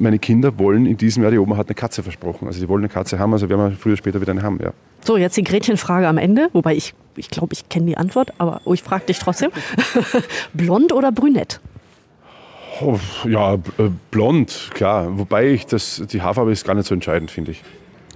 Meine 0.00 0.18
Kinder 0.18 0.58
wollen 0.58 0.86
in 0.86 0.96
diesem 0.96 1.22
Jahr, 1.22 1.32
die 1.32 1.38
Oma 1.38 1.56
hat 1.56 1.68
eine 1.68 1.74
Katze 1.74 2.02
versprochen. 2.02 2.46
Also 2.46 2.60
die 2.60 2.68
wollen 2.68 2.82
eine 2.82 2.88
Katze 2.88 3.18
haben, 3.18 3.32
also 3.32 3.48
werden 3.48 3.70
wir 3.70 3.76
früher 3.76 3.92
oder 3.92 3.98
später 3.98 4.20
wieder 4.20 4.32
eine 4.32 4.42
haben, 4.42 4.58
ja. 4.62 4.72
So, 5.02 5.16
jetzt 5.16 5.36
die 5.36 5.44
Gretchenfrage 5.44 6.08
am 6.08 6.18
Ende, 6.18 6.48
wobei 6.52 6.74
ich 6.74 6.94
ich 7.16 7.30
glaube, 7.30 7.52
ich 7.52 7.68
kenne 7.68 7.86
die 7.86 7.96
Antwort, 7.96 8.32
aber 8.38 8.60
oh, 8.64 8.74
ich 8.74 8.82
frage 8.82 9.06
dich 9.06 9.18
trotzdem. 9.18 9.50
Blond 10.52 10.92
oder 10.92 11.12
brünett? 11.12 11.60
Oh, 12.80 12.98
ja, 13.24 13.54
äh, 13.54 13.58
blond, 14.10 14.70
klar. 14.74 15.16
Wobei 15.16 15.50
ich 15.50 15.66
das, 15.66 16.02
die 16.10 16.22
Haarfarbe 16.22 16.50
ist 16.50 16.66
gar 16.66 16.74
nicht 16.74 16.88
so 16.88 16.94
entscheidend, 16.94 17.30
finde 17.30 17.52
ich. 17.52 17.62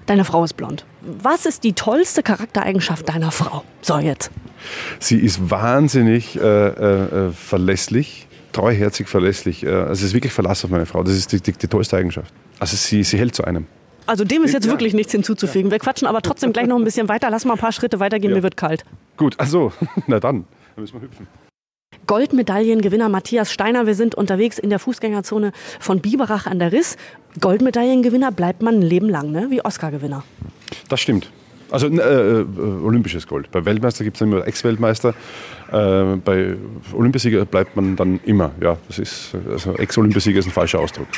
Deine 0.07 0.25
Frau 0.25 0.43
ist 0.43 0.55
blond. 0.55 0.85
Was 1.03 1.47
ist 1.47 1.63
die 1.63 1.75
tollste 1.75 2.25
Charaktereigenschaft 2.25 3.09
deiner 3.09 3.31
Frau? 3.31 3.63
So, 3.83 3.99
jetzt. 3.99 4.33
Sie 4.99 5.19
ist 5.19 5.51
wahnsinnig 5.51 6.37
äh, 6.37 6.41
äh, 6.41 7.29
äh, 7.29 7.31
verlässlich, 7.31 8.27
treuherzig 8.52 9.09
verlässlich. 9.09 9.64
Äh, 9.64 9.69
also 9.71 9.93
es 9.93 10.02
ist 10.02 10.14
wirklich 10.14 10.33
Verlass 10.33 10.64
auf 10.64 10.71
meine 10.71 10.87
Frau. 10.87 11.02
Das 11.02 11.14
ist 11.14 11.33
die, 11.33 11.40
die, 11.40 11.52
die 11.52 11.67
tollste 11.69 11.97
Eigenschaft. 11.97 12.33
Also 12.59 12.76
sie, 12.76 13.02
sie 13.05 13.19
hält 13.19 13.35
zu 13.35 13.45
einem. 13.45 13.67
Also 14.07 14.25
dem 14.25 14.43
ist 14.45 14.52
jetzt 14.55 14.64
Ja. 14.67 14.73
wirklich 14.73 14.95
nichts 14.95 15.12
hinzuzufügen. 15.12 15.71
Wir 15.71 15.78
quatschen 15.78 16.09
aber 16.09 16.23
trotzdem 16.23 16.52
gleich 16.52 16.67
noch 16.67 16.76
ein 16.76 16.85
bisschen 16.85 17.09
weiter. 17.09 17.28
Lass 17.31 17.45
mal 17.45 17.55
ein 17.55 17.59
paar 17.59 17.73
Schritte 17.73 18.00
weitergehen, 18.00 18.31
Ja. 18.31 18.37
mir 18.38 18.43
wird 18.43 18.57
kalt. 18.57 18.85
Gut, 19.17 19.38
also, 19.38 19.73
na 20.07 20.19
dann, 20.19 20.45
dann 20.75 20.83
müssen 20.83 20.95
wir 20.95 21.02
hüpfen. 21.02 21.26
Goldmedaillengewinner 22.07 23.09
Matthias 23.11 23.52
Steiner. 23.52 23.87
Wir 23.87 23.95
sind 23.95 24.14
unterwegs 24.14 24.59
in 24.59 24.71
der 24.71 24.78
Fußgängerzone 24.78 25.52
von 25.78 26.00
Biberach 26.00 26.47
an 26.47 26.59
der 26.59 26.73
Riss. 26.73 26.97
Goldmedaillengewinner 27.40 28.33
bleibt 28.33 28.62
man 28.62 28.76
ein 28.76 28.83
Leben 28.83 29.09
lang, 29.11 29.31
ne? 29.31 29.49
wie 29.50 29.62
Oscar-Gewinner. 29.62 30.25
Das 30.88 31.00
stimmt. 31.00 31.31
Also 31.71 31.87
äh, 31.89 32.41
äh, 32.41 32.45
olympisches 32.83 33.27
Gold. 33.27 33.51
Bei 33.51 33.65
Weltmeister 33.65 34.05
gibt 34.05 34.17
es 34.17 34.21
immer 34.23 34.47
Ex-Weltmeister. 34.47 35.15
Äh, 35.71 36.17
bei 36.25 36.57
Olympiasieger 36.93 37.45
bleibt 37.45 37.77
man 37.77 37.97
dann 37.97 38.21
immer. 38.25 38.53
Ja, 38.61 38.77
das 38.87 38.99
ist 38.99 39.37
also 39.51 39.75
Ex-Olympiasieger 39.75 40.39
ist 40.39 40.47
ein 40.47 40.53
falscher 40.53 40.81
Ausdruck. 40.81 41.09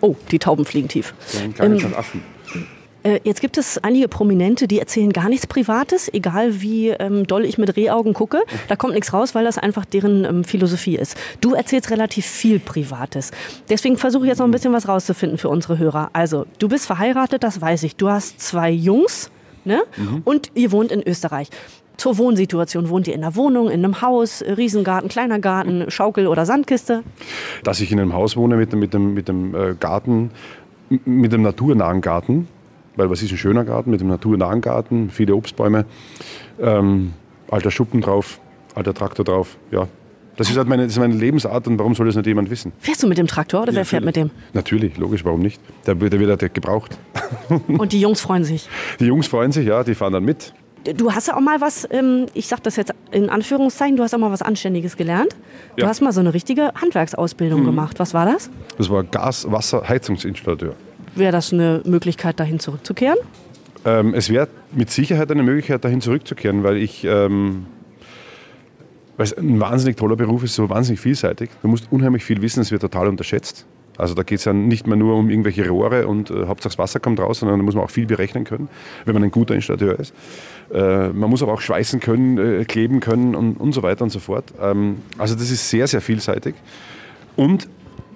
Oh, 0.00 0.16
die 0.30 0.38
Tauben 0.38 0.64
fliegen 0.64 0.88
tief. 0.88 1.12
Ein 1.42 1.54
kleines 1.54 1.82
Ähm, 1.84 1.94
Affen. 1.94 2.22
Äh, 3.02 3.20
jetzt 3.24 3.40
gibt 3.40 3.56
es 3.58 3.78
einige 3.82 4.08
Prominente, 4.08 4.68
die 4.68 4.78
erzählen 4.78 5.12
gar 5.12 5.28
nichts 5.28 5.46
Privates, 5.46 6.12
egal 6.12 6.60
wie 6.60 6.88
ähm, 6.90 7.26
doll 7.26 7.44
ich 7.44 7.56
mit 7.58 7.76
Rehaugen 7.76 8.12
gucke. 8.14 8.42
Da 8.68 8.76
kommt 8.76 8.94
nichts 8.94 9.12
raus, 9.12 9.34
weil 9.34 9.44
das 9.44 9.56
einfach 9.58 9.84
deren 9.84 10.24
ähm, 10.24 10.44
Philosophie 10.44 10.96
ist. 10.96 11.16
Du 11.40 11.54
erzählst 11.54 11.90
relativ 11.90 12.26
viel 12.26 12.58
Privates. 12.60 13.30
Deswegen 13.68 13.96
versuche 13.96 14.24
ich 14.24 14.28
jetzt 14.28 14.38
noch 14.38 14.46
ein 14.46 14.50
bisschen 14.50 14.72
was 14.72 14.86
rauszufinden 14.88 15.38
für 15.38 15.48
unsere 15.48 15.78
Hörer. 15.78 16.10
Also, 16.12 16.46
du 16.58 16.68
bist 16.68 16.86
verheiratet, 16.86 17.42
das 17.42 17.60
weiß 17.60 17.82
ich. 17.84 17.96
Du 17.96 18.08
hast 18.10 18.40
zwei 18.40 18.70
Jungs 18.70 19.30
ne? 19.64 19.82
und 20.24 20.50
ihr 20.54 20.70
wohnt 20.72 20.92
in 20.92 21.02
Österreich. 21.06 21.48
Zur 21.96 22.16
Wohnsituation 22.16 22.88
wohnt 22.88 23.08
ihr 23.08 23.14
in 23.14 23.22
einer 23.22 23.36
Wohnung, 23.36 23.68
in 23.68 23.84
einem 23.84 24.00
Haus, 24.00 24.42
Riesengarten, 24.42 25.10
kleiner 25.10 25.38
Garten, 25.38 25.90
Schaukel 25.90 26.26
oder 26.26 26.46
Sandkiste. 26.46 27.02
Dass 27.62 27.80
ich 27.80 27.92
in 27.92 28.00
einem 28.00 28.14
Haus 28.14 28.36
wohne 28.38 28.56
mit, 28.56 28.72
dem- 28.72 28.78
mit 28.78 28.94
dem, 28.94 29.12
mit 29.14 29.28
dem 29.28 29.54
äh, 29.54 29.74
Garten, 29.78 30.30
mit 30.88 31.32
dem 31.32 31.42
naturnahen 31.42 32.00
Garten, 32.00 32.48
weil 33.00 33.10
was 33.10 33.22
ist 33.22 33.32
ein 33.32 33.38
schöner 33.38 33.64
Garten 33.64 33.90
mit 33.90 34.00
dem 34.00 34.08
naturnahen 34.08 34.60
Garten, 34.60 35.08
viele 35.10 35.34
Obstbäume, 35.34 35.86
ähm, 36.60 37.12
alter 37.50 37.70
Schuppen 37.70 38.00
drauf, 38.02 38.40
alter 38.74 38.94
Traktor 38.94 39.24
drauf, 39.24 39.56
ja. 39.70 39.88
Das 40.36 40.48
ist 40.48 40.56
halt 40.56 40.68
meine, 40.68 40.84
das 40.84 40.92
ist 40.92 40.98
meine 40.98 41.14
Lebensart 41.14 41.66
und 41.66 41.78
warum 41.78 41.94
soll 41.94 42.06
das 42.06 42.16
nicht 42.16 42.26
jemand 42.26 42.50
wissen? 42.50 42.72
Fährst 42.78 43.02
du 43.02 43.06
mit 43.08 43.18
dem 43.18 43.26
Traktor 43.26 43.62
oder 43.62 43.74
wer 43.74 43.84
fährt 43.84 44.04
mit 44.04 44.16
dem? 44.16 44.30
Natürlich, 44.54 44.96
logisch, 44.96 45.22
warum 45.24 45.40
nicht? 45.40 45.60
Der, 45.86 46.00
wird- 46.00 46.12
halt 46.40 46.54
gebraucht. 46.54 46.96
Und 47.68 47.92
die 47.92 48.00
Jungs 48.00 48.20
freuen 48.22 48.44
sich. 48.44 48.68
Die 49.00 49.04
Jungs 49.06 49.26
freuen 49.26 49.52
sich, 49.52 49.66
ja, 49.66 49.82
die 49.84 49.94
fahren 49.94 50.12
dann 50.14 50.24
mit. 50.24 50.54
Du 50.96 51.12
hast 51.12 51.28
ja 51.28 51.36
auch 51.36 51.40
mal 51.40 51.60
was, 51.60 51.86
ähm, 51.90 52.24
ich 52.32 52.46
sag 52.48 52.62
das 52.62 52.76
jetzt 52.76 52.94
in 53.10 53.28
Anführungszeichen, 53.28 53.96
du 53.96 54.02
hast 54.02 54.14
auch 54.14 54.18
mal 54.18 54.30
was 54.30 54.40
Anständiges 54.40 54.96
gelernt. 54.96 55.36
Du 55.76 55.82
Ja. 55.82 55.88
hast 55.88 56.00
mal 56.00 56.12
so 56.12 56.20
eine 56.20 56.32
richtige 56.32 56.72
Handwerksausbildung 56.74 57.64
gemacht. 57.64 57.98
Was 57.98 58.14
war 58.14 58.24
das? 58.24 58.50
Das 58.78 58.88
war 58.88 59.02
Gas-, 59.04 59.46
Wasser-, 59.50 59.86
Heizungsinstallateur. 59.86 60.74
Wäre 61.14 61.32
das 61.32 61.52
eine 61.52 61.82
Möglichkeit, 61.84 62.40
dahin 62.40 62.60
zurückzukehren? 62.60 63.18
Ähm, 63.84 64.14
es 64.14 64.30
wäre 64.30 64.48
mit 64.72 64.90
Sicherheit 64.90 65.30
eine 65.30 65.42
Möglichkeit, 65.42 65.84
dahin 65.84 66.00
zurückzukehren, 66.00 66.62
weil 66.62 66.76
ich, 66.76 67.04
ähm, 67.04 67.66
weil 69.16 69.24
es 69.24 69.36
ein 69.36 69.58
wahnsinnig 69.58 69.96
toller 69.96 70.16
Beruf 70.16 70.44
ist, 70.44 70.54
so 70.54 70.68
wahnsinnig 70.68 71.00
vielseitig. 71.00 71.50
Du 71.62 71.68
musst 71.68 71.88
unheimlich 71.90 72.24
viel 72.24 72.42
wissen, 72.42 72.60
es 72.60 72.70
wird 72.70 72.82
total 72.82 73.08
unterschätzt. 73.08 73.66
Also 73.96 74.14
da 74.14 74.22
geht 74.22 74.38
es 74.38 74.46
ja 74.46 74.54
nicht 74.54 74.86
mehr 74.86 74.96
nur 74.96 75.16
um 75.16 75.28
irgendwelche 75.28 75.68
Rohre 75.68 76.06
und 76.06 76.30
äh, 76.30 76.46
Hauptsache 76.46 76.70
das 76.70 76.78
Wasser 76.78 77.00
kommt 77.00 77.20
raus, 77.20 77.40
sondern 77.40 77.58
da 77.58 77.64
muss 77.64 77.74
man 77.74 77.84
auch 77.84 77.90
viel 77.90 78.06
berechnen 78.06 78.44
können, 78.44 78.68
wenn 79.04 79.12
man 79.12 79.22
ein 79.24 79.30
guter 79.30 79.54
Installateur 79.54 79.98
ist. 79.98 80.14
Äh, 80.72 81.08
man 81.08 81.28
muss 81.28 81.42
aber 81.42 81.52
auch 81.52 81.60
schweißen 81.60 82.00
können, 82.00 82.38
äh, 82.38 82.64
kleben 82.64 83.00
können 83.00 83.34
und, 83.34 83.56
und 83.56 83.72
so 83.72 83.82
weiter 83.82 84.02
und 84.02 84.10
so 84.10 84.18
fort. 84.18 84.44
Ähm, 84.60 85.02
also 85.18 85.34
das 85.34 85.50
ist 85.50 85.68
sehr, 85.68 85.86
sehr 85.86 86.00
vielseitig. 86.00 86.54
Und 87.36 87.68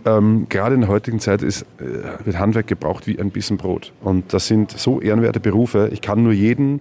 ähm, 0.05 0.47
gerade 0.49 0.75
in 0.75 0.83
der 0.83 0.91
heutigen 0.91 1.21
Zeit 1.21 1.43
ist, 1.43 1.63
äh, 1.79 2.25
wird 2.25 2.39
Handwerk 2.39 2.67
gebraucht 2.67 3.07
wie 3.07 3.19
ein 3.19 3.31
bisschen 3.31 3.57
Brot. 3.57 3.93
Und 4.03 4.33
das 4.33 4.47
sind 4.47 4.71
so 4.71 5.01
ehrenwerte 5.01 5.41
Berufe. 5.41 5.89
Ich 5.93 6.01
kann 6.01 6.23
nur 6.23 6.33
jeden 6.33 6.81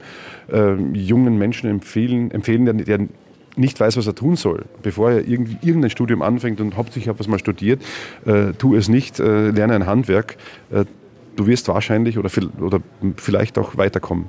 äh, 0.51 0.75
jungen 0.93 1.37
Menschen 1.37 1.69
empfehlen, 1.69 2.31
empfehlen 2.31 2.65
der, 2.65 2.73
der 2.73 3.07
nicht 3.55 3.79
weiß, 3.79 3.97
was 3.97 4.07
er 4.07 4.15
tun 4.15 4.35
soll, 4.35 4.65
bevor 4.81 5.11
er 5.11 5.27
irgendwie 5.27 5.57
irgendein 5.61 5.91
Studium 5.91 6.21
anfängt 6.21 6.59
und 6.59 6.75
hauptsächlich 6.75 7.07
hat 7.07 7.19
was 7.19 7.27
mal 7.27 7.39
studiert, 7.39 7.81
äh, 8.25 8.53
tu 8.53 8.75
es 8.75 8.89
nicht, 8.89 9.19
äh, 9.19 9.51
lerne 9.51 9.75
ein 9.75 9.85
Handwerk. 9.85 10.37
Äh, 10.71 10.85
du 11.35 11.47
wirst 11.47 11.67
wahrscheinlich 11.67 12.17
oder, 12.17 12.29
oder 12.59 12.79
vielleicht 13.17 13.57
auch 13.57 13.77
weiterkommen. 13.77 14.25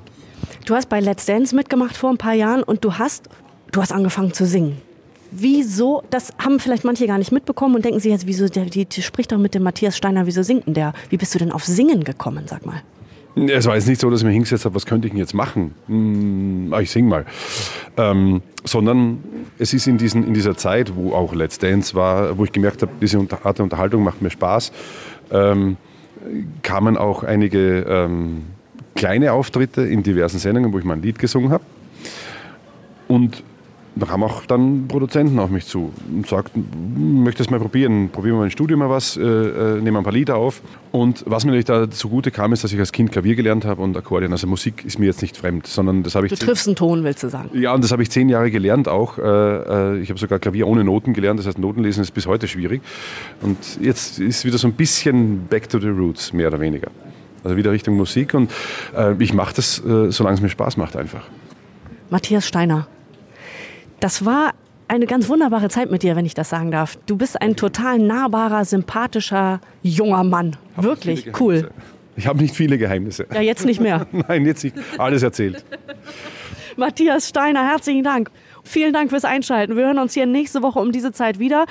Du 0.65 0.75
hast 0.75 0.89
bei 0.89 0.99
Let's 0.99 1.25
Dance 1.25 1.55
mitgemacht 1.55 1.97
vor 1.97 2.11
ein 2.11 2.17
paar 2.17 2.33
Jahren 2.33 2.63
und 2.63 2.83
du 2.83 2.93
hast, 2.93 3.29
du 3.71 3.81
hast 3.81 3.91
angefangen 3.91 4.33
zu 4.33 4.45
singen. 4.45 4.77
Wieso, 5.37 6.01
das 6.11 6.31
haben 6.37 6.59
vielleicht 6.59 6.85
manche 6.85 7.07
gar 7.07 7.17
nicht 7.17 7.33
mitbekommen 7.33 7.75
und 7.75 7.83
denken 7.83 7.99
sich 7.99 8.11
jetzt, 8.11 8.25
wieso, 8.25 8.47
der, 8.47 8.65
die, 8.65 8.85
die 8.85 9.01
spricht 9.01 9.33
doch 9.33 9.37
mit 9.37 9.53
dem 9.53 9.63
Matthias 9.63 9.97
Steiner, 9.97 10.25
wieso 10.25 10.43
singt 10.43 10.65
denn 10.65 10.73
der? 10.73 10.93
Wie 11.09 11.17
bist 11.17 11.35
du 11.35 11.39
denn 11.39 11.51
auf 11.51 11.65
Singen 11.65 12.05
gekommen, 12.05 12.45
sag 12.47 12.65
mal? 12.65 12.81
Es 13.35 13.65
war 13.65 13.75
jetzt 13.75 13.87
nicht 13.87 13.99
so, 13.99 14.09
dass 14.09 14.21
ich 14.21 14.25
mir 14.25 14.31
hingesetzt 14.31 14.63
habe, 14.63 14.75
was 14.75 14.85
könnte 14.85 15.07
ich 15.07 15.11
denn 15.11 15.19
jetzt 15.19 15.33
machen? 15.33 15.75
Hm, 15.87 16.69
ah, 16.71 16.79
ich 16.79 16.89
sing 16.89 17.09
mal. 17.09 17.25
Ähm, 17.97 18.41
sondern 18.63 19.21
es 19.59 19.73
ist 19.73 19.87
in, 19.87 19.97
diesen, 19.97 20.25
in 20.25 20.33
dieser 20.33 20.55
Zeit, 20.55 20.95
wo 20.95 21.11
auch 21.11 21.35
Let's 21.35 21.59
Dance 21.59 21.93
war, 21.95 22.37
wo 22.37 22.45
ich 22.45 22.53
gemerkt 22.53 22.81
habe, 22.81 22.93
diese 23.01 23.19
Art 23.43 23.57
der 23.57 23.63
Unterhaltung 23.63 24.03
macht 24.03 24.21
mir 24.21 24.29
Spaß, 24.29 24.71
ähm, 25.31 25.75
kamen 26.61 26.95
auch 26.95 27.23
einige 27.23 27.81
ähm, 27.81 28.43
kleine 28.95 29.33
Auftritte 29.33 29.81
in 29.81 30.01
diversen 30.01 30.39
Sendungen, 30.39 30.71
wo 30.71 30.79
ich 30.79 30.85
mal 30.85 30.93
ein 30.93 31.01
Lied 31.01 31.19
gesungen 31.19 31.51
habe. 31.51 31.63
Und 33.09 33.43
da 33.95 34.05
kamen 34.05 34.23
auch 34.23 34.45
dann 34.45 34.87
Produzenten 34.87 35.39
auf 35.39 35.49
mich 35.49 35.65
zu 35.65 35.93
und 36.13 36.27
sagten, 36.27 37.23
möchtest 37.23 37.49
mal 37.49 37.59
probieren, 37.59 38.09
probieren 38.09 38.35
wir 38.35 38.39
mal 38.39 38.45
ein 38.45 38.51
Studio 38.51 38.75
mal 38.75 38.89
was, 38.89 39.15
äh, 39.15 39.21
äh, 39.21 39.75
nehmen 39.75 39.93
wir 39.93 39.99
ein 39.99 40.03
paar 40.03 40.13
Lieder 40.13 40.35
auf. 40.35 40.61
Und 40.91 41.23
was 41.27 41.45
mir 41.45 41.51
natürlich 41.51 41.65
da 41.65 41.89
zugute 41.89 42.31
kam, 42.31 42.51
ist, 42.53 42.63
dass 42.63 42.73
ich 42.73 42.79
als 42.79 42.91
Kind 42.91 43.11
Klavier 43.11 43.35
gelernt 43.35 43.65
habe 43.65 43.81
und 43.81 43.95
Akkordeon. 43.95 44.31
Also 44.31 44.47
Musik 44.47 44.83
ist 44.85 44.99
mir 44.99 45.05
jetzt 45.05 45.21
nicht 45.21 45.37
fremd, 45.37 45.67
sondern 45.67 46.03
das 46.03 46.15
habe 46.15 46.25
ich... 46.27 46.33
Du 46.33 46.37
triffst 46.37 46.67
einen 46.67 46.75
Ton, 46.75 47.03
willst 47.03 47.23
du 47.23 47.29
sagen. 47.29 47.49
Ja, 47.53 47.73
und 47.73 47.83
das 47.83 47.91
habe 47.91 48.03
ich 48.03 48.11
zehn 48.11 48.27
Jahre 48.27 48.51
gelernt 48.51 48.87
auch. 48.87 49.17
Äh, 49.17 49.21
äh, 49.21 50.01
Ich 50.01 50.09
habe 50.09 50.19
sogar 50.19 50.39
Klavier 50.39 50.67
ohne 50.67 50.83
Noten 50.83 51.13
gelernt, 51.13 51.39
das 51.39 51.47
heißt 51.47 51.59
Notenlesen 51.59 52.03
ist 52.03 52.11
bis 52.11 52.27
heute 52.27 52.47
schwierig. 52.47 52.81
Und 53.41 53.57
jetzt 53.81 54.19
ist 54.19 54.45
wieder 54.45 54.57
so 54.57 54.67
ein 54.67 54.73
bisschen 54.73 55.47
back 55.47 55.69
to 55.69 55.79
the 55.79 55.87
roots, 55.87 56.33
mehr 56.33 56.49
oder 56.49 56.59
weniger. 56.59 56.91
Also 57.43 57.57
wieder 57.57 57.71
Richtung 57.71 57.95
Musik 57.95 58.33
und 58.33 58.51
äh, 58.97 59.13
ich 59.19 59.33
mache 59.33 59.55
das, 59.55 59.79
äh, 59.85 60.11
solange 60.11 60.35
es 60.35 60.41
mir 60.41 60.49
Spaß 60.49 60.77
macht 60.77 60.95
einfach. 60.95 61.23
Matthias 62.09 62.47
Steiner. 62.47 62.87
Das 63.99 64.25
war 64.25 64.53
eine 64.87 65.05
ganz 65.05 65.29
wunderbare 65.29 65.69
Zeit 65.69 65.89
mit 65.89 66.03
dir, 66.03 66.15
wenn 66.15 66.25
ich 66.25 66.33
das 66.33 66.49
sagen 66.49 66.71
darf. 66.71 66.97
Du 67.05 67.17
bist 67.17 67.41
ein 67.41 67.55
total 67.55 67.99
nahbarer, 67.99 68.65
sympathischer, 68.65 69.59
junger 69.81 70.23
Mann. 70.23 70.57
Wirklich 70.75 71.23
Viele 71.23 71.35
cool. 71.39 71.69
Ich 72.17 72.27
habe 72.27 72.41
nicht 72.41 72.55
viele 72.55 72.77
Geheimnisse. 72.77 73.25
Ja, 73.33 73.41
jetzt 73.41 73.65
nicht 73.65 73.81
mehr. 73.81 74.07
Nein, 74.27 74.45
jetzt 74.45 74.63
nicht. 74.63 74.75
Alles 74.97 75.23
erzählt. 75.23 75.65
Matthias 76.77 77.29
Steiner, 77.29 77.65
herzlichen 77.65 78.03
Dank. 78.03 78.29
Vielen 78.63 78.93
Dank 78.93 79.09
fürs 79.09 79.25
Einschalten. 79.25 79.75
Wir 79.77 79.85
hören 79.85 79.99
uns 79.99 80.13
hier 80.13 80.25
nächste 80.25 80.61
Woche 80.61 80.79
um 80.79 80.91
diese 80.91 81.11
Zeit 81.11 81.39
wieder. 81.39 81.65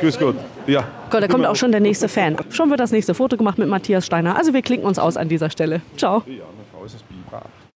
Grüß 0.00 0.18
Gott. 0.18 0.36
Ja. 0.66 0.84
Gott, 1.10 1.22
da 1.22 1.28
kommt 1.28 1.46
auch 1.46 1.56
schon 1.56 1.70
der 1.70 1.80
nächste 1.80 2.08
Fan. 2.08 2.36
Schon 2.50 2.70
wird 2.70 2.80
das 2.80 2.90
nächste 2.90 3.14
Foto 3.14 3.36
gemacht 3.36 3.58
mit 3.58 3.68
Matthias 3.68 4.06
Steiner. 4.06 4.36
Also 4.36 4.54
wir 4.54 4.62
klinken 4.62 4.86
uns 4.86 4.98
aus 4.98 5.16
an 5.16 5.28
dieser 5.28 5.50
Stelle. 5.50 5.82
Ciao. 5.96 6.22
Ja, 6.26 6.44
meine 6.44 6.64
Frau 6.72 6.84
ist 6.84 6.94
das 6.94 7.02
Biber. 7.02 7.42